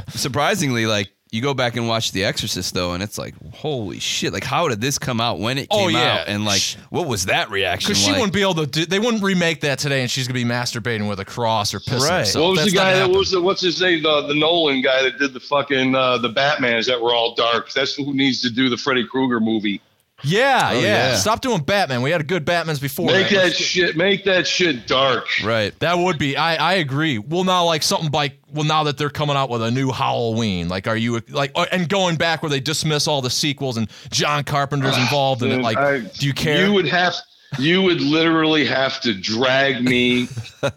[0.08, 4.32] surprisingly, like you go back and watch The Exorcist though, and it's like, holy shit!
[4.32, 6.20] Like, how did this come out when it Oh, came yeah.
[6.20, 6.28] out?
[6.28, 7.88] And like, what was that reaction?
[7.90, 8.20] because she like?
[8.20, 11.08] wouldn't be able to, do, they wouldn't remake that today, and she's gonna be masturbating
[11.08, 12.18] with a cross or pissing Right.
[12.20, 12.42] herself.
[12.44, 13.18] What was That's the not guy that happening.
[13.18, 16.30] was the what's his name the the Nolan guy that did the fucking uh, the
[16.30, 17.72] Batmans that were all dark?
[17.72, 19.80] That's who needs to do the Freddy Krueger movie.
[20.24, 21.16] Yeah, Oh, yeah, yeah.
[21.16, 22.02] Stop doing Batman.
[22.02, 23.06] We had a good Batman's before.
[23.06, 23.44] Make that.
[23.44, 23.96] that shit.
[23.96, 25.26] Make that shit dark.
[25.44, 25.78] right.
[25.80, 26.36] That would be.
[26.36, 27.18] I I agree.
[27.18, 30.68] Well, now like something like well now that they're coming out with a new Halloween,
[30.68, 33.88] like are you like uh, and going back where they dismiss all the sequels and
[34.10, 35.60] John Carpenter's involved in it?
[35.62, 36.66] Like, I- do you care?
[36.66, 37.14] You would have.
[37.58, 40.26] You would literally have to drag me,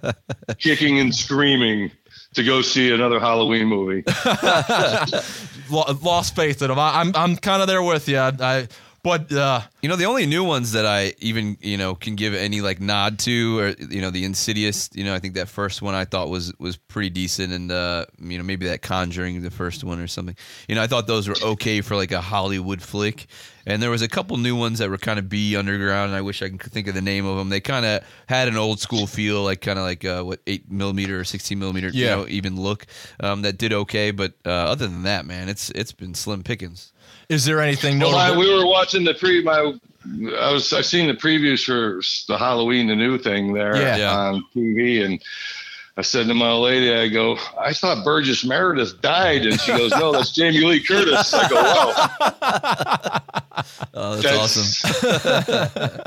[0.60, 1.90] kicking and screaming,
[2.36, 4.04] to go see another Halloween movie.
[5.70, 6.80] Lost faith in him.
[6.80, 8.18] I, I'm I'm kind of there with you.
[8.18, 8.68] I, I
[9.08, 12.34] but uh, You know, the only new ones that I even you know can give
[12.34, 14.90] any like nod to, or you know, the Insidious.
[14.94, 18.06] You know, I think that first one I thought was was pretty decent, and uh,
[18.20, 20.36] you know, maybe that Conjuring, the first one or something.
[20.68, 23.28] You know, I thought those were okay for like a Hollywood flick.
[23.70, 26.22] And there was a couple new ones that were kind of B underground, and I
[26.22, 27.50] wish I could think of the name of them.
[27.50, 30.72] They kind of had an old school feel, like kind of like uh, what eight
[30.72, 31.94] millimeter or sixteen millimeter, Yeah.
[31.94, 32.86] you know, even look.
[33.20, 36.94] Um, that did okay, but uh, other than that, man, it's it's been slim pickings.
[37.30, 39.42] Is there anything Well, I, we were watching the pre.
[39.44, 39.74] My,
[40.40, 40.72] I was.
[40.74, 42.02] I seen the previews for
[42.32, 43.98] the Halloween, the new thing there Yeah.
[43.98, 44.18] Yeah.
[44.18, 45.22] on TV, and
[45.98, 49.90] I said to my lady, I go, I thought Burgess Meredith died, and she goes,
[49.92, 51.34] No, that's Jamie Lee Curtis.
[51.34, 53.22] I go, Wow,
[53.96, 56.00] Oh, that's, awesome.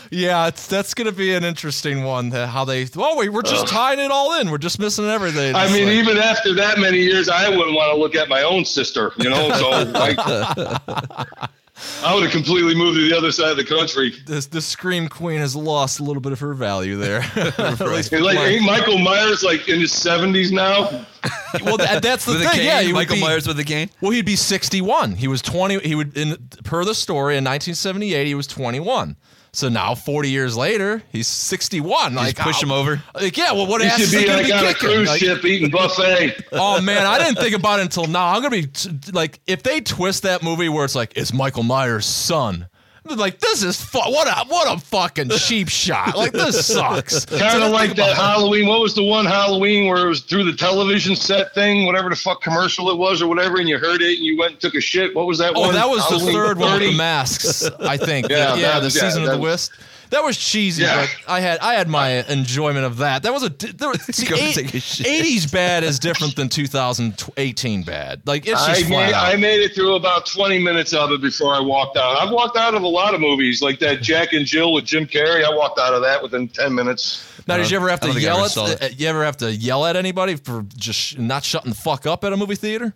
[0.10, 2.32] yeah, it's, that's gonna be an interesting one.
[2.32, 2.86] uh, How they?
[2.96, 4.50] Oh, wait, we're just tying it all in.
[4.50, 5.54] We're just missing everything.
[5.54, 8.40] I mean, like- even after that many years, I wouldn't want to look at my
[8.42, 9.50] own sister, you know.
[9.52, 11.48] So I,
[12.04, 14.12] I would have completely moved to the other side of the country.
[14.26, 17.20] this the scream queen has lost a little bit of her value there.
[17.36, 21.04] At least Like, ain't Michael Myers like in his seventies now?
[21.64, 22.50] well, that, that's the with thing.
[22.52, 23.90] cane, Yeah, he would Michael be- Myers with a cane.
[24.00, 25.12] Well, he'd be 61.
[25.16, 25.80] He was 20.
[25.80, 29.16] He would, in per the story, in 1978, he was 21.
[29.52, 32.14] So now, 40 years later, he's 61.
[32.14, 33.02] Like Just push how- him over.
[33.14, 33.52] Like, yeah.
[33.52, 34.88] Well, what He ass should he be gonna like be on a kicking?
[34.88, 36.44] cruise Like, ship eating buffet.
[36.52, 38.28] oh man, I didn't think about it until now.
[38.28, 41.64] I'm gonna be t- like, if they twist that movie where it's like it's Michael
[41.64, 42.68] Myers' son,
[43.04, 46.16] like this is fu- what a what a fucking cheap shot.
[46.16, 47.24] Like this sucks.
[47.26, 48.68] Kind of like that Halloween.
[48.68, 52.16] What was the one Halloween where it was through the television set thing, whatever the
[52.16, 54.74] fuck commercial it was or whatever, and you heard it and you went and took
[54.74, 55.14] a shit?
[55.14, 55.74] What was that Oh, one?
[55.74, 57.64] that was the Halloween third one with the masks.
[57.80, 58.28] I think.
[58.30, 59.72] Yeah, yeah, that the yeah, season of the was- Wist.
[60.10, 61.06] That was cheesy, Yeah.
[61.24, 63.22] but I had I had my enjoyment of that.
[63.22, 65.06] That was a there was, see, eight- take a shit.
[65.06, 68.22] 80s bad is different than 2018 bad.
[68.26, 69.24] Like it's I just flat made, out.
[69.34, 72.16] I made it through about 20 minutes of it before I walked out.
[72.18, 75.06] I've walked out of a lot of movies like that Jack and Jill with Jim
[75.06, 75.44] Carrey.
[75.44, 77.26] I walked out of that within 10 minutes.
[77.46, 78.82] Now, did you ever have to don't think I yell at?
[78.82, 79.00] it.
[79.00, 82.32] You ever have to yell at anybody for just not shutting the fuck up at
[82.32, 82.94] a movie theater?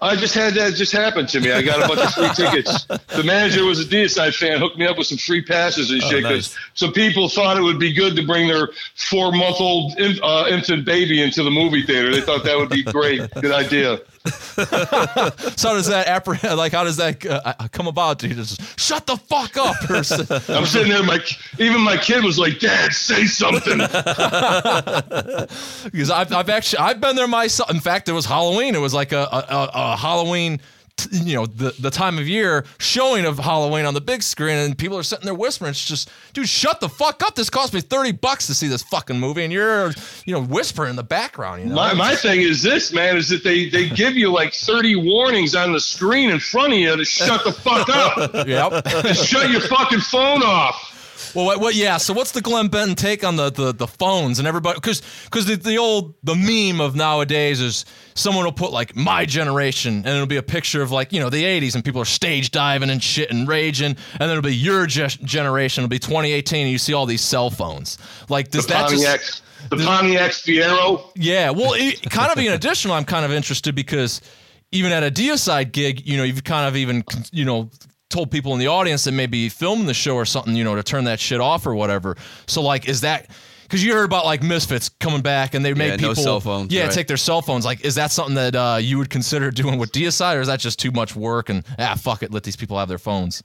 [0.00, 1.50] I just had that just happen to me.
[1.50, 2.86] I got a bunch of free tickets.
[3.16, 6.08] The manager was a Deicide fan, hooked me up with some free passes and oh,
[6.10, 9.98] shit because some people thought it would be good to bring their four month old
[9.98, 12.12] in, uh, infant baby into the movie theater.
[12.12, 13.30] They thought that would be great.
[13.34, 14.00] Good idea.
[15.56, 16.58] So how does that apprehend?
[16.58, 18.18] Like how does that uh, uh, come about?
[18.18, 19.76] Do you just shut the fuck up?
[19.88, 19.96] Or
[20.52, 21.20] I'm sitting there, my
[21.58, 23.78] even my kid was like, "Dad, say something."
[25.84, 27.70] because I've, I've actually I've been there myself.
[27.70, 28.74] In fact, it was Halloween.
[28.74, 30.60] It was like a, a, a Halloween.
[31.12, 34.76] You know the the time of year showing of Halloween on the big screen, and
[34.78, 35.70] people are sitting there whispering.
[35.70, 37.34] It's just, dude, shut the fuck up!
[37.34, 39.92] This cost me thirty bucks to see this fucking movie, and you're,
[40.24, 41.62] you know, whispering in the background.
[41.62, 44.54] You know, My, my thing is this, man, is that they, they give you like
[44.54, 48.34] 30 warnings on the screen in front of you to shut the fuck up.
[48.46, 48.88] yep.
[49.14, 50.94] Shut your fucking phone off.
[51.34, 51.74] Well, what, what?
[51.74, 51.96] Yeah.
[51.96, 54.76] So, what's the Glenn Benton take on the the, the phones and everybody?
[54.76, 59.24] Because because the, the old the meme of nowadays is someone will put like my
[59.24, 62.06] generation and it'll be a picture of like you know the '80s and people are
[62.06, 65.82] stage diving and shit and raging, and then it'll be your ge- generation.
[65.84, 67.98] It'll be 2018 and you see all these cell phones.
[68.28, 69.42] Like, The does that Pontiac, just?
[69.70, 71.10] the Pontiac Fiero.
[71.16, 71.50] Yeah.
[71.50, 74.20] Well, it, kind of being additional, I'm kind of interested because
[74.72, 77.70] even at a Deicide gig, you know, you've kind of even you know
[78.08, 80.82] told people in the audience that maybe filming the show or something, you know, to
[80.82, 82.16] turn that shit off or whatever.
[82.46, 83.30] So like, is that
[83.62, 86.40] because you heard about like Misfits coming back and they made Yeah, no people cell
[86.40, 86.92] phones, yeah right.
[86.92, 87.64] take their cell phones.
[87.64, 90.60] Like, is that something that uh, you would consider doing with Deicide, or is that
[90.60, 93.42] just too much work and ah fuck it, let these people have their phones?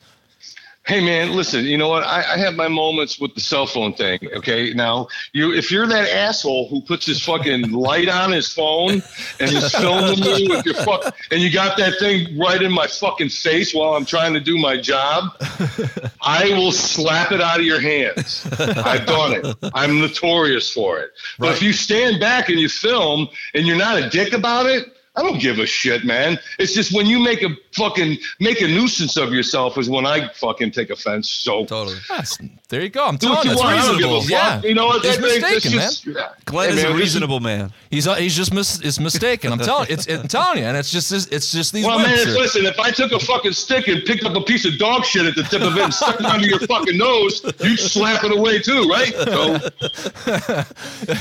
[0.88, 1.64] Hey man, listen.
[1.66, 2.04] You know what?
[2.04, 4.20] I, I have my moments with the cell phone thing.
[4.38, 9.04] Okay, now you, if you're that asshole who puts his fucking light on his phone
[9.40, 12.88] and he's filming me with your fuck, and you got that thing right in my
[12.88, 15.36] fucking face while I'm trying to do my job,
[16.22, 18.48] I will slap it out of your hands.
[18.60, 19.72] I've done it.
[19.76, 21.12] I'm notorious for it.
[21.38, 24.98] But if you stand back and you film and you're not a dick about it.
[25.14, 26.40] I don't give a shit, man.
[26.58, 30.30] It's just when you make a fucking make a nuisance of yourself is when I
[30.36, 31.30] fucking take offense.
[31.30, 31.98] So Totally.
[32.10, 32.38] Yes,
[32.70, 33.06] there you go.
[33.06, 33.76] I'm do telling you, you it's want.
[33.78, 34.22] I don't give a reasonable.
[34.22, 34.30] fuck.
[34.32, 35.04] Yeah, You know what?
[35.04, 36.16] He's That- that- that's mistaken, man.
[36.16, 36.30] yeah.
[36.46, 37.74] Glenn Hey, is man, a this reasonable man.
[37.90, 39.52] He's uh, he's just mis- is mistaken.
[39.52, 42.28] I'm telling it's I'm telling you, and it's just it's just these Well, man, here.
[42.28, 42.66] listen.
[42.66, 45.36] If I took a fucking stick and picked up a piece of dog shit at
[45.36, 48.60] the tip of it and stuck it under your fucking nose, you'd slap it away
[48.60, 49.14] too, right?
[49.14, 49.60] So,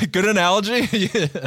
[0.12, 0.88] Good analogy.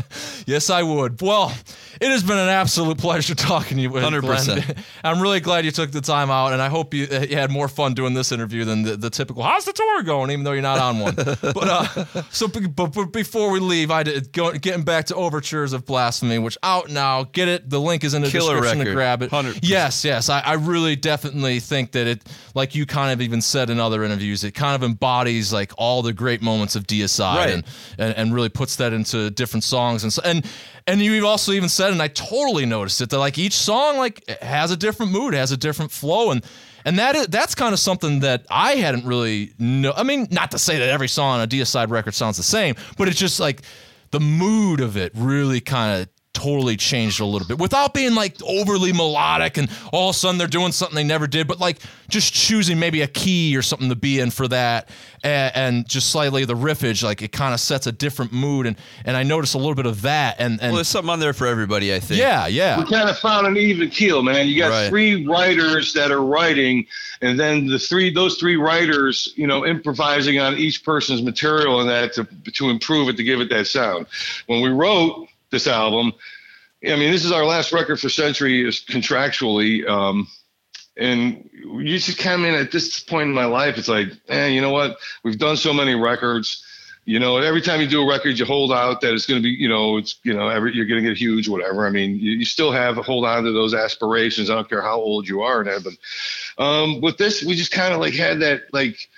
[0.46, 1.22] Yes, I would.
[1.22, 1.54] Well,
[2.02, 3.90] it has been an absolute pleasure talking to you.
[3.90, 4.12] Glenn.
[4.14, 4.78] 100%.
[5.04, 7.68] I'm really glad you took the time out, and I hope you, you had more
[7.68, 10.62] fun doing this interview than the, the typical "How's the tour going?" Even though you're
[10.62, 11.16] not on one.
[11.16, 15.74] but uh, so, but, but before we leave, I did go, getting back to overtures
[15.74, 17.24] of blasphemy, which out now.
[17.26, 17.70] Get it.
[17.70, 19.32] The link is in the Killer description to grab it.
[19.32, 19.60] 100%.
[19.64, 20.30] Yes, yes.
[20.30, 22.24] I, I really definitely think that it,
[22.56, 26.02] like you kind of even said in other interviews, it kind of embodies like all
[26.02, 27.50] the great moments of Deicide Right.
[27.54, 27.64] and,
[27.98, 30.46] and and really puts that into different songs and so and
[30.88, 34.28] and you also even said, and I totally noticed it that like each song like
[34.42, 36.46] has a different mood, has a different flow, and
[36.86, 39.94] and that is that's kind of something that I hadn't really know.
[39.96, 42.76] I mean, not to say that every song on a Deicide record sounds the same,
[42.98, 43.62] but it's just like
[44.12, 48.36] the mood of it really kind of totally changed a little bit without being like
[48.44, 51.78] overly melodic and all of a sudden they're doing something they never did but like
[52.10, 54.90] just choosing maybe a key or something to be in for that
[55.24, 58.76] and, and just slightly the riffage like it kind of sets a different mood and
[59.06, 61.34] and i noticed a little bit of that and and Well, there's something on there
[61.34, 62.20] for everybody, I think.
[62.20, 64.48] yeah yeah we kind of found an even keel, man.
[64.48, 64.90] You got Right.
[64.90, 66.88] three writers that are writing,
[67.22, 71.90] and then the three those three writers, you know, improvising on each person's material and
[71.90, 74.08] that to to improve it to give it that sound.
[74.48, 76.12] When we wrote this album,
[76.86, 79.88] I mean, this is our last record for Century, is contractually.
[79.88, 80.28] Um,
[80.98, 84.60] and you just come in at this point in my life, it's like, eh, you
[84.60, 84.98] know what?
[85.24, 86.66] We've done so many records.
[87.06, 89.44] You know, every time you do a record, you hold out that it's going to
[89.44, 91.86] be, you know, it's, you know, every, you're going to get huge, whatever.
[91.86, 94.50] I mean, you, you still have to hold on to those aspirations.
[94.50, 97.72] I don't care how old you are and that, but um, with this, we just
[97.72, 99.10] kind of like had that, like,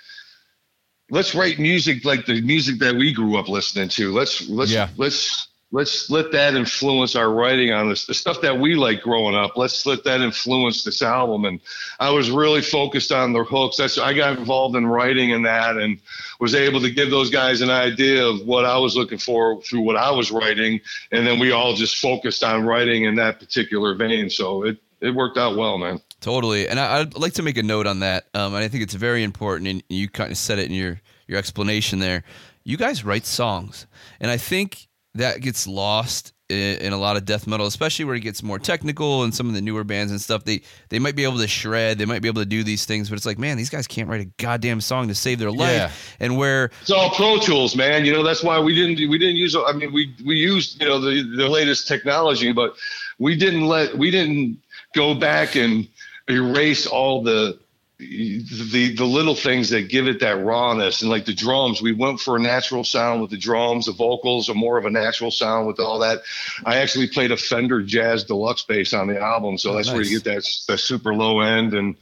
[1.10, 4.12] let's write music like the music that we grew up listening to.
[4.12, 4.88] Let's, let's, Yeah.
[4.96, 9.34] let's, let's let that influence our writing on this the stuff that we like growing
[9.34, 9.56] up.
[9.56, 11.44] Let's let that influence this album.
[11.44, 11.60] And
[11.98, 13.76] i was really focused on the hooks.
[13.76, 15.98] That's i got involved in writing in that and
[16.40, 19.80] was able to give those guys an idea of what i was looking for through
[19.80, 20.80] what i was writing.
[21.10, 24.30] And then we all just focused on writing in that particular vein.
[24.30, 26.00] So it it worked out well man.
[26.20, 28.24] Totally, and I, would like to make a note on that.
[28.32, 31.00] Um, and I think it's very important, and you kind of said it in your
[31.26, 32.24] your explanation there.
[32.64, 33.86] You guys write songs,
[34.18, 34.85] and I think
[35.18, 38.58] that gets lost in, in, a lot of death metal, especially where it gets more
[38.58, 40.44] technical and some of the newer bands and stuff.
[40.44, 43.08] They they might be able to shred, they might be able to do these things,
[43.08, 46.16] but it's like, man, these guys can't write a goddamn song to save their life.
[46.20, 46.24] Yeah.
[46.26, 48.04] And where it's all Pro Tools, man.
[48.04, 49.56] You know that's why we didn't we didn't use.
[49.56, 52.74] I mean, we we used you know the the latest technology, but
[53.18, 54.58] we didn't let we didn't
[54.94, 55.88] go back and
[56.28, 57.58] erase all the
[57.98, 61.00] the the little things that give it that rawness.
[61.00, 64.50] And like the drums we went for a natural sound with the drums the vocals
[64.50, 66.20] are more of a natural sound with all that.
[66.64, 69.94] I actually played a fender jazz deluxe bass on the album so oh, that's nice.
[69.94, 71.72] where you get that that super low end.
[71.72, 71.96] And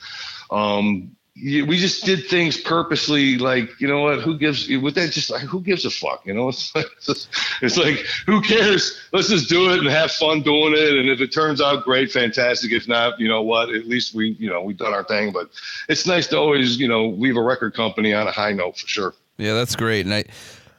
[0.50, 5.30] um we just did things purposely like you know what who gives with that just
[5.30, 6.48] like who gives a fuck you know?
[6.54, 6.86] It's like,
[7.60, 9.00] it's like who cares?
[9.12, 10.94] Let's just do it and have fun doing it.
[10.96, 12.70] And if it turns out great fantastic.
[12.70, 15.32] If not you know what at least we you know we've done our thing.
[15.32, 15.50] But
[15.88, 18.86] it's nice to always you know leave a record company on a high note for
[18.86, 19.14] sure.
[19.36, 20.06] Yeah that's great.
[20.06, 20.24] And i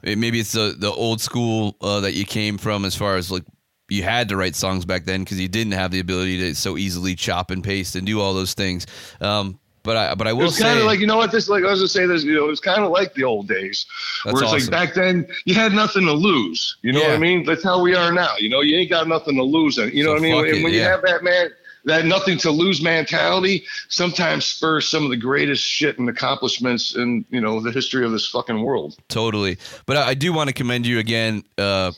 [0.04, 3.44] maybe it's the the old school uh, that you came from as far as like
[3.90, 6.78] you had to write songs back then because you didn't have the ability to so
[6.78, 8.88] easily chop and paste and do all those things.
[9.20, 11.64] Um, but I but I will it's kind of like you know what this like
[11.64, 13.86] I was gonna say this you know it's kind of like the old days
[14.24, 14.60] where it's awesome.
[14.60, 17.08] like back then you had nothing to lose you know yeah.
[17.10, 19.44] what I mean that's how we are now you know you ain't got nothing to
[19.44, 20.90] lose and you know so what I mean and when it, you yeah.
[20.90, 21.50] have that man
[21.86, 27.24] that nothing to lose mentality sometimes spurs some of the greatest shit and accomplishments in
[27.30, 30.54] you know the history of this fucking world totally but I, I do want to
[30.54, 31.92] commend you again uh,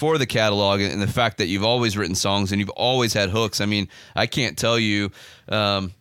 [0.00, 3.28] for the catalog and the fact that you've always written songs and you've always had
[3.28, 3.60] hooks.
[3.60, 5.10] I mean, I can't tell you,
[5.48, 5.92] um,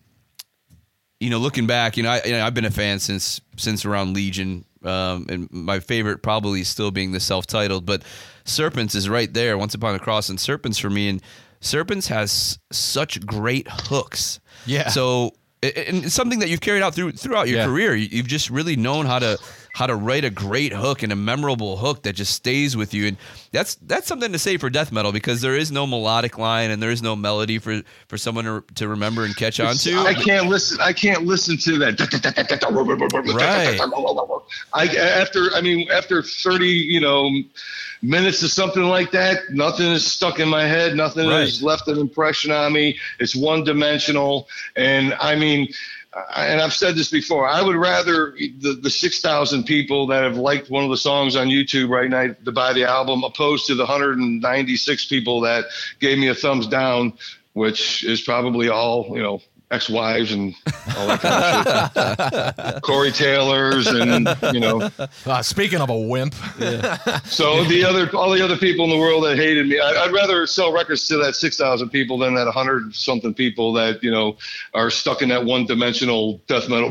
[1.19, 3.85] you know, looking back, you know, I, you know, I've been a fan since since
[3.85, 7.85] around Legion, um, and my favorite probably still being the self-titled.
[7.85, 8.03] But
[8.45, 11.21] Serpents is right there, Once Upon a Cross, and Serpents for me, and
[11.59, 14.39] Serpents has such great hooks.
[14.65, 14.89] Yeah.
[14.89, 17.65] So and it's something that you've carried out through throughout your yeah.
[17.65, 17.95] career.
[17.95, 19.37] You've just really known how to
[19.73, 23.07] how to write a great hook and a memorable hook that just stays with you.
[23.07, 23.17] And
[23.51, 26.81] that's that's something to say for death metal because there is no melodic line and
[26.81, 29.99] there is no melody for for someone to, to remember and catch on to.
[29.99, 30.79] I can't listen.
[30.81, 31.97] I can't listen to that.
[33.35, 33.79] Right.
[34.73, 37.29] I after I mean after thirty you know
[38.01, 40.95] minutes of something like that, nothing is stuck in my head.
[40.95, 41.41] Nothing right.
[41.41, 42.97] has left an impression on me.
[43.19, 45.67] It's one dimensional, and I mean
[46.35, 50.69] and I've said this before, I would rather the, the 6,000 people that have liked
[50.69, 53.83] one of the songs on YouTube right now to buy the album opposed to the
[53.83, 55.65] 196 people that
[55.99, 57.13] gave me a thumbs down,
[57.53, 59.41] which is probably all, you know,
[59.71, 60.55] ex-wives and
[60.97, 62.83] all that kind of shit.
[62.83, 64.89] Corey Taylor's and you know.
[65.25, 66.35] Uh, speaking of a wimp.
[66.59, 67.19] Yeah.
[67.21, 70.13] So the other, all the other people in the world that hated me, I, would
[70.13, 74.11] rather sell records to that six thousand people than that hundred something people that you
[74.11, 74.37] know
[74.73, 76.89] are stuck in that one-dimensional death metal.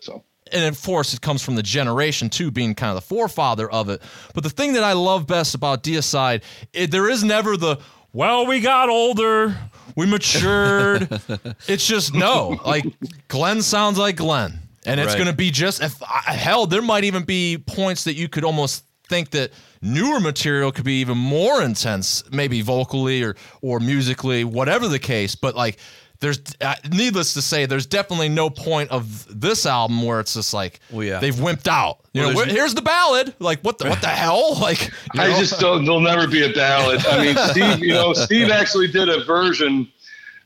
[0.00, 0.22] So
[0.52, 3.88] and of course it comes from the generation too being kind of the forefather of
[3.88, 4.00] it
[4.32, 7.78] but the thing that i love best about deicide it, there is never the
[8.12, 9.56] well we got older
[9.96, 11.08] we matured.
[11.66, 12.60] it's just no.
[12.64, 12.84] Like
[13.28, 15.16] Glenn sounds like Glenn, and it's right.
[15.16, 16.66] going to be just if uh, hell.
[16.66, 19.50] There might even be points that you could almost think that
[19.82, 25.34] newer material could be even more intense, maybe vocally or or musically, whatever the case.
[25.34, 25.78] But like
[26.20, 30.54] there's uh, needless to say, there's definitely no point of this album where it's just
[30.54, 31.18] like well, yeah.
[31.18, 32.00] they've wimped out.
[32.12, 33.34] You well, know, here's the ballad.
[33.38, 34.56] Like what the what the hell?
[34.66, 35.38] Like I know?
[35.38, 35.84] just don't.
[35.84, 37.04] There'll never be a ballad.
[37.06, 37.84] I mean, Steve.
[37.84, 39.86] You know, Steve actually did a version,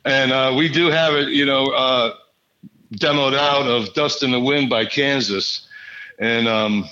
[0.05, 1.29] and uh, we do have it.
[1.29, 2.15] You know, uh,
[2.97, 5.69] demoed out of "Dust in the Wind" by Kansas,
[6.19, 6.87] and um,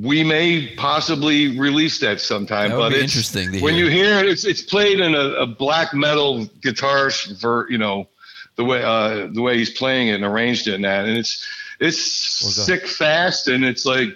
[0.00, 2.70] we may possibly release that sometime.
[2.70, 3.60] That but it's interesting.
[3.62, 3.84] when hear.
[3.84, 8.08] you hear it, it's it's played in a, a black metal guitar for you know
[8.56, 11.46] the way uh, the way he's playing it and arranged it and that, and it's
[11.80, 14.08] it's sick fast and it's like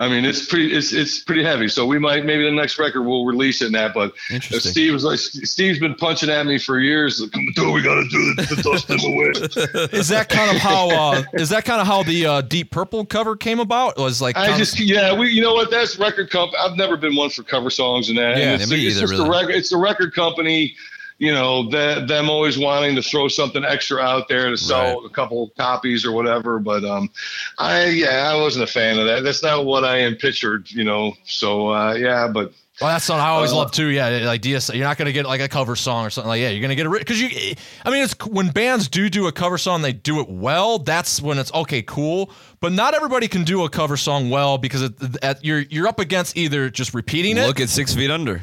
[0.00, 1.68] I mean, it's pretty, it's it's pretty heavy.
[1.68, 3.92] So we might maybe the next record we'll release it in that.
[3.92, 7.20] But Steve was like, Steve's been punching at me for years.
[7.20, 9.90] Like, do we got to do the, the dust in away.
[9.98, 10.88] Is that kind of how?
[10.88, 13.98] Uh, is that kind of how the uh, Deep Purple cover came about?
[13.98, 14.86] It was like I just, of...
[14.86, 15.70] yeah, we, you know what?
[15.70, 16.56] That's record company.
[16.64, 18.38] I've never been one for cover songs and that.
[18.38, 19.28] Yeah, and it's, it's, just really.
[19.28, 19.54] a record.
[19.54, 20.76] It's a record company
[21.20, 25.06] you know, the, them always wanting to throw something extra out there to sell Right.
[25.06, 26.58] a couple copies or whatever.
[26.58, 27.10] But um,
[27.58, 29.22] I yeah, I wasn't a fan of that.
[29.22, 31.12] That's not what I am pictured, you know.
[31.26, 33.88] So uh, yeah, but Well, that's something I always Uh, love too.
[33.88, 36.48] Yeah, like DS, you're not gonna get like a cover song or something like yeah.
[36.48, 37.54] You're gonna get a because you.
[37.84, 40.78] I mean, it's when bands do do a cover song, they do it well.
[40.78, 42.30] That's when it's okay, cool.
[42.60, 46.00] But not everybody can do a cover song well because it, at, you're you're up
[46.00, 47.46] against either just repeating it.
[47.46, 48.40] Look at Six Feet Under.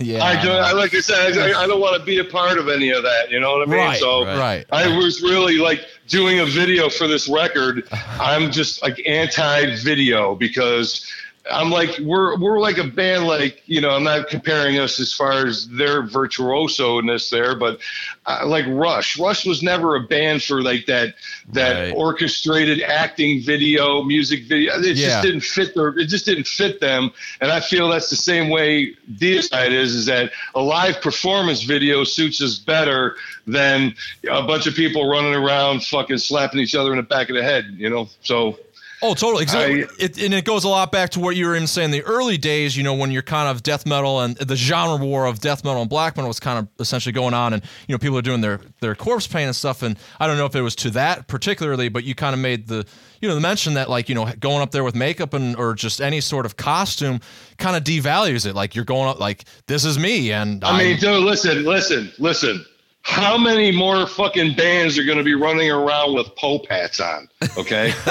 [0.00, 0.60] Yeah, I don't.
[0.60, 3.04] I, like I said, I, I don't want to be a part of any of
[3.04, 3.30] that.
[3.30, 3.80] You know what I mean?
[3.80, 4.66] Right, so right.
[4.72, 7.86] I was really like doing a video for this record.
[7.92, 11.08] I'm just like anti-video because
[11.50, 15.12] I'm like we're we're like a band like you know I'm not comparing us as
[15.12, 17.80] far as their virtuoso-ness there, but
[18.24, 19.18] uh, like Rush.
[19.18, 21.14] Rush was never a band for like that
[21.52, 21.92] that Right.
[21.94, 24.80] orchestrated acting video, music video.
[24.80, 25.08] It Yeah.
[25.08, 25.88] just didn't fit their.
[25.98, 27.10] It just didn't fit them,
[27.42, 29.94] and I feel that's the same way Deicide is.
[29.94, 33.16] Is that a live performance video suits us better
[33.46, 33.94] than
[34.30, 37.42] a bunch of people running around fucking slapping each other in the back of the
[37.42, 37.74] head.
[37.76, 38.58] You know, so.
[39.04, 39.42] Oh, totally.
[39.42, 39.84] Exactly.
[39.84, 41.90] I- it, and it goes a lot back to what you were even saying in
[41.90, 45.26] the early days, you know, when you're kind of death metal and the genre war
[45.26, 47.52] of death metal and black metal was kind of essentially going on.
[47.52, 49.82] And, you know, people are doing their, their corpse paint and stuff.
[49.82, 52.66] And I don't know if it was to that particularly, but you kind of made
[52.68, 52.86] the,
[53.20, 55.74] you know, the mention that like, you know, going up there with makeup and, or
[55.74, 57.20] just any sort of costume
[57.58, 58.54] kind of devalues it.
[58.54, 60.32] Like you're going up, like, this is me.
[60.32, 62.64] And I mean, dude, listen, listen, listen.
[63.04, 67.28] How many more fucking bands are going to be running around with Pope hats on?
[67.58, 67.88] Okay.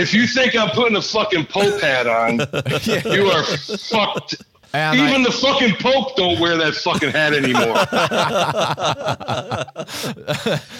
[0.00, 2.38] if you think I'm putting a fucking Pope hat on,
[3.14, 4.42] you are fucked.
[4.74, 7.78] And Even I- the fucking Pope don't wear that fucking hat anymore.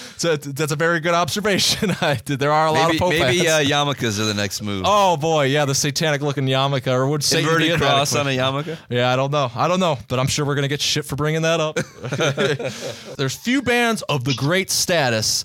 [0.19, 1.91] so that's a very good observation.
[2.01, 2.39] I did.
[2.39, 3.71] There are a lot of Pope maybe uh, hats.
[3.71, 4.83] yarmulkes are the next move.
[4.87, 8.31] Oh boy, yeah, the satanic looking yarmulke, or would Satan be Inverted cross on a
[8.31, 8.77] yarmulke.
[8.91, 9.51] Yeah, I don't know.
[9.55, 11.77] I don't know, but I'm sure we're gonna get shit for bringing that up.
[13.17, 15.45] There's few bands of the great status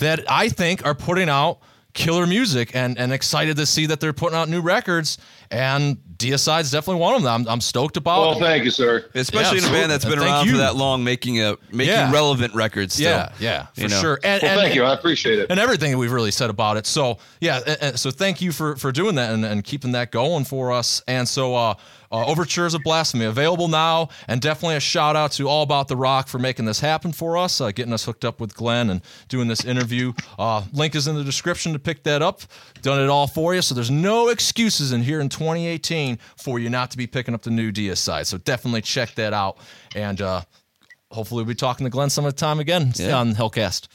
[0.00, 1.58] that I think are putting out
[1.94, 5.18] killer music and and excited to see that they're putting out new records.
[5.50, 7.42] And Deicide's definitely one of them.
[7.42, 8.20] I'm, I'm stoked about.
[8.22, 9.04] well, thank you, sir.
[9.14, 10.32] Especially Yeah, in a band that's been absolutely.
[10.32, 12.10] around for that long, making a making Yeah.
[12.10, 12.94] relevant records.
[12.94, 13.10] Still.
[13.10, 14.00] yeah, yeah, for you know.
[14.00, 14.18] sure.
[14.24, 14.84] And, Well, and- thank you.
[14.84, 15.50] I appreciate it.
[15.50, 16.86] and everything that we've really said about it.
[16.86, 20.10] So yeah, and- and so thank you for for doing that and, and keeping that
[20.10, 21.02] going for us.
[21.06, 21.74] And so uh,
[22.12, 25.96] uh, Overtures of Blasphemy available now, and definitely a shout out to All About the
[25.96, 29.00] Rock for making this happen for us, uh, getting us hooked up with Glenn and
[29.28, 30.12] doing this interview.
[30.38, 32.42] Uh, link is in the description to pick that up.
[32.82, 36.68] Done it all for you, so there's no excuses in here in 2018 for you
[36.68, 38.26] not to be picking up the new Deicide.
[38.26, 39.56] So definitely check that out,
[39.96, 40.42] and uh,
[41.10, 43.18] hopefully we'll be talking to Glenn some of the time again Yeah.
[43.18, 43.88] on Hellcast.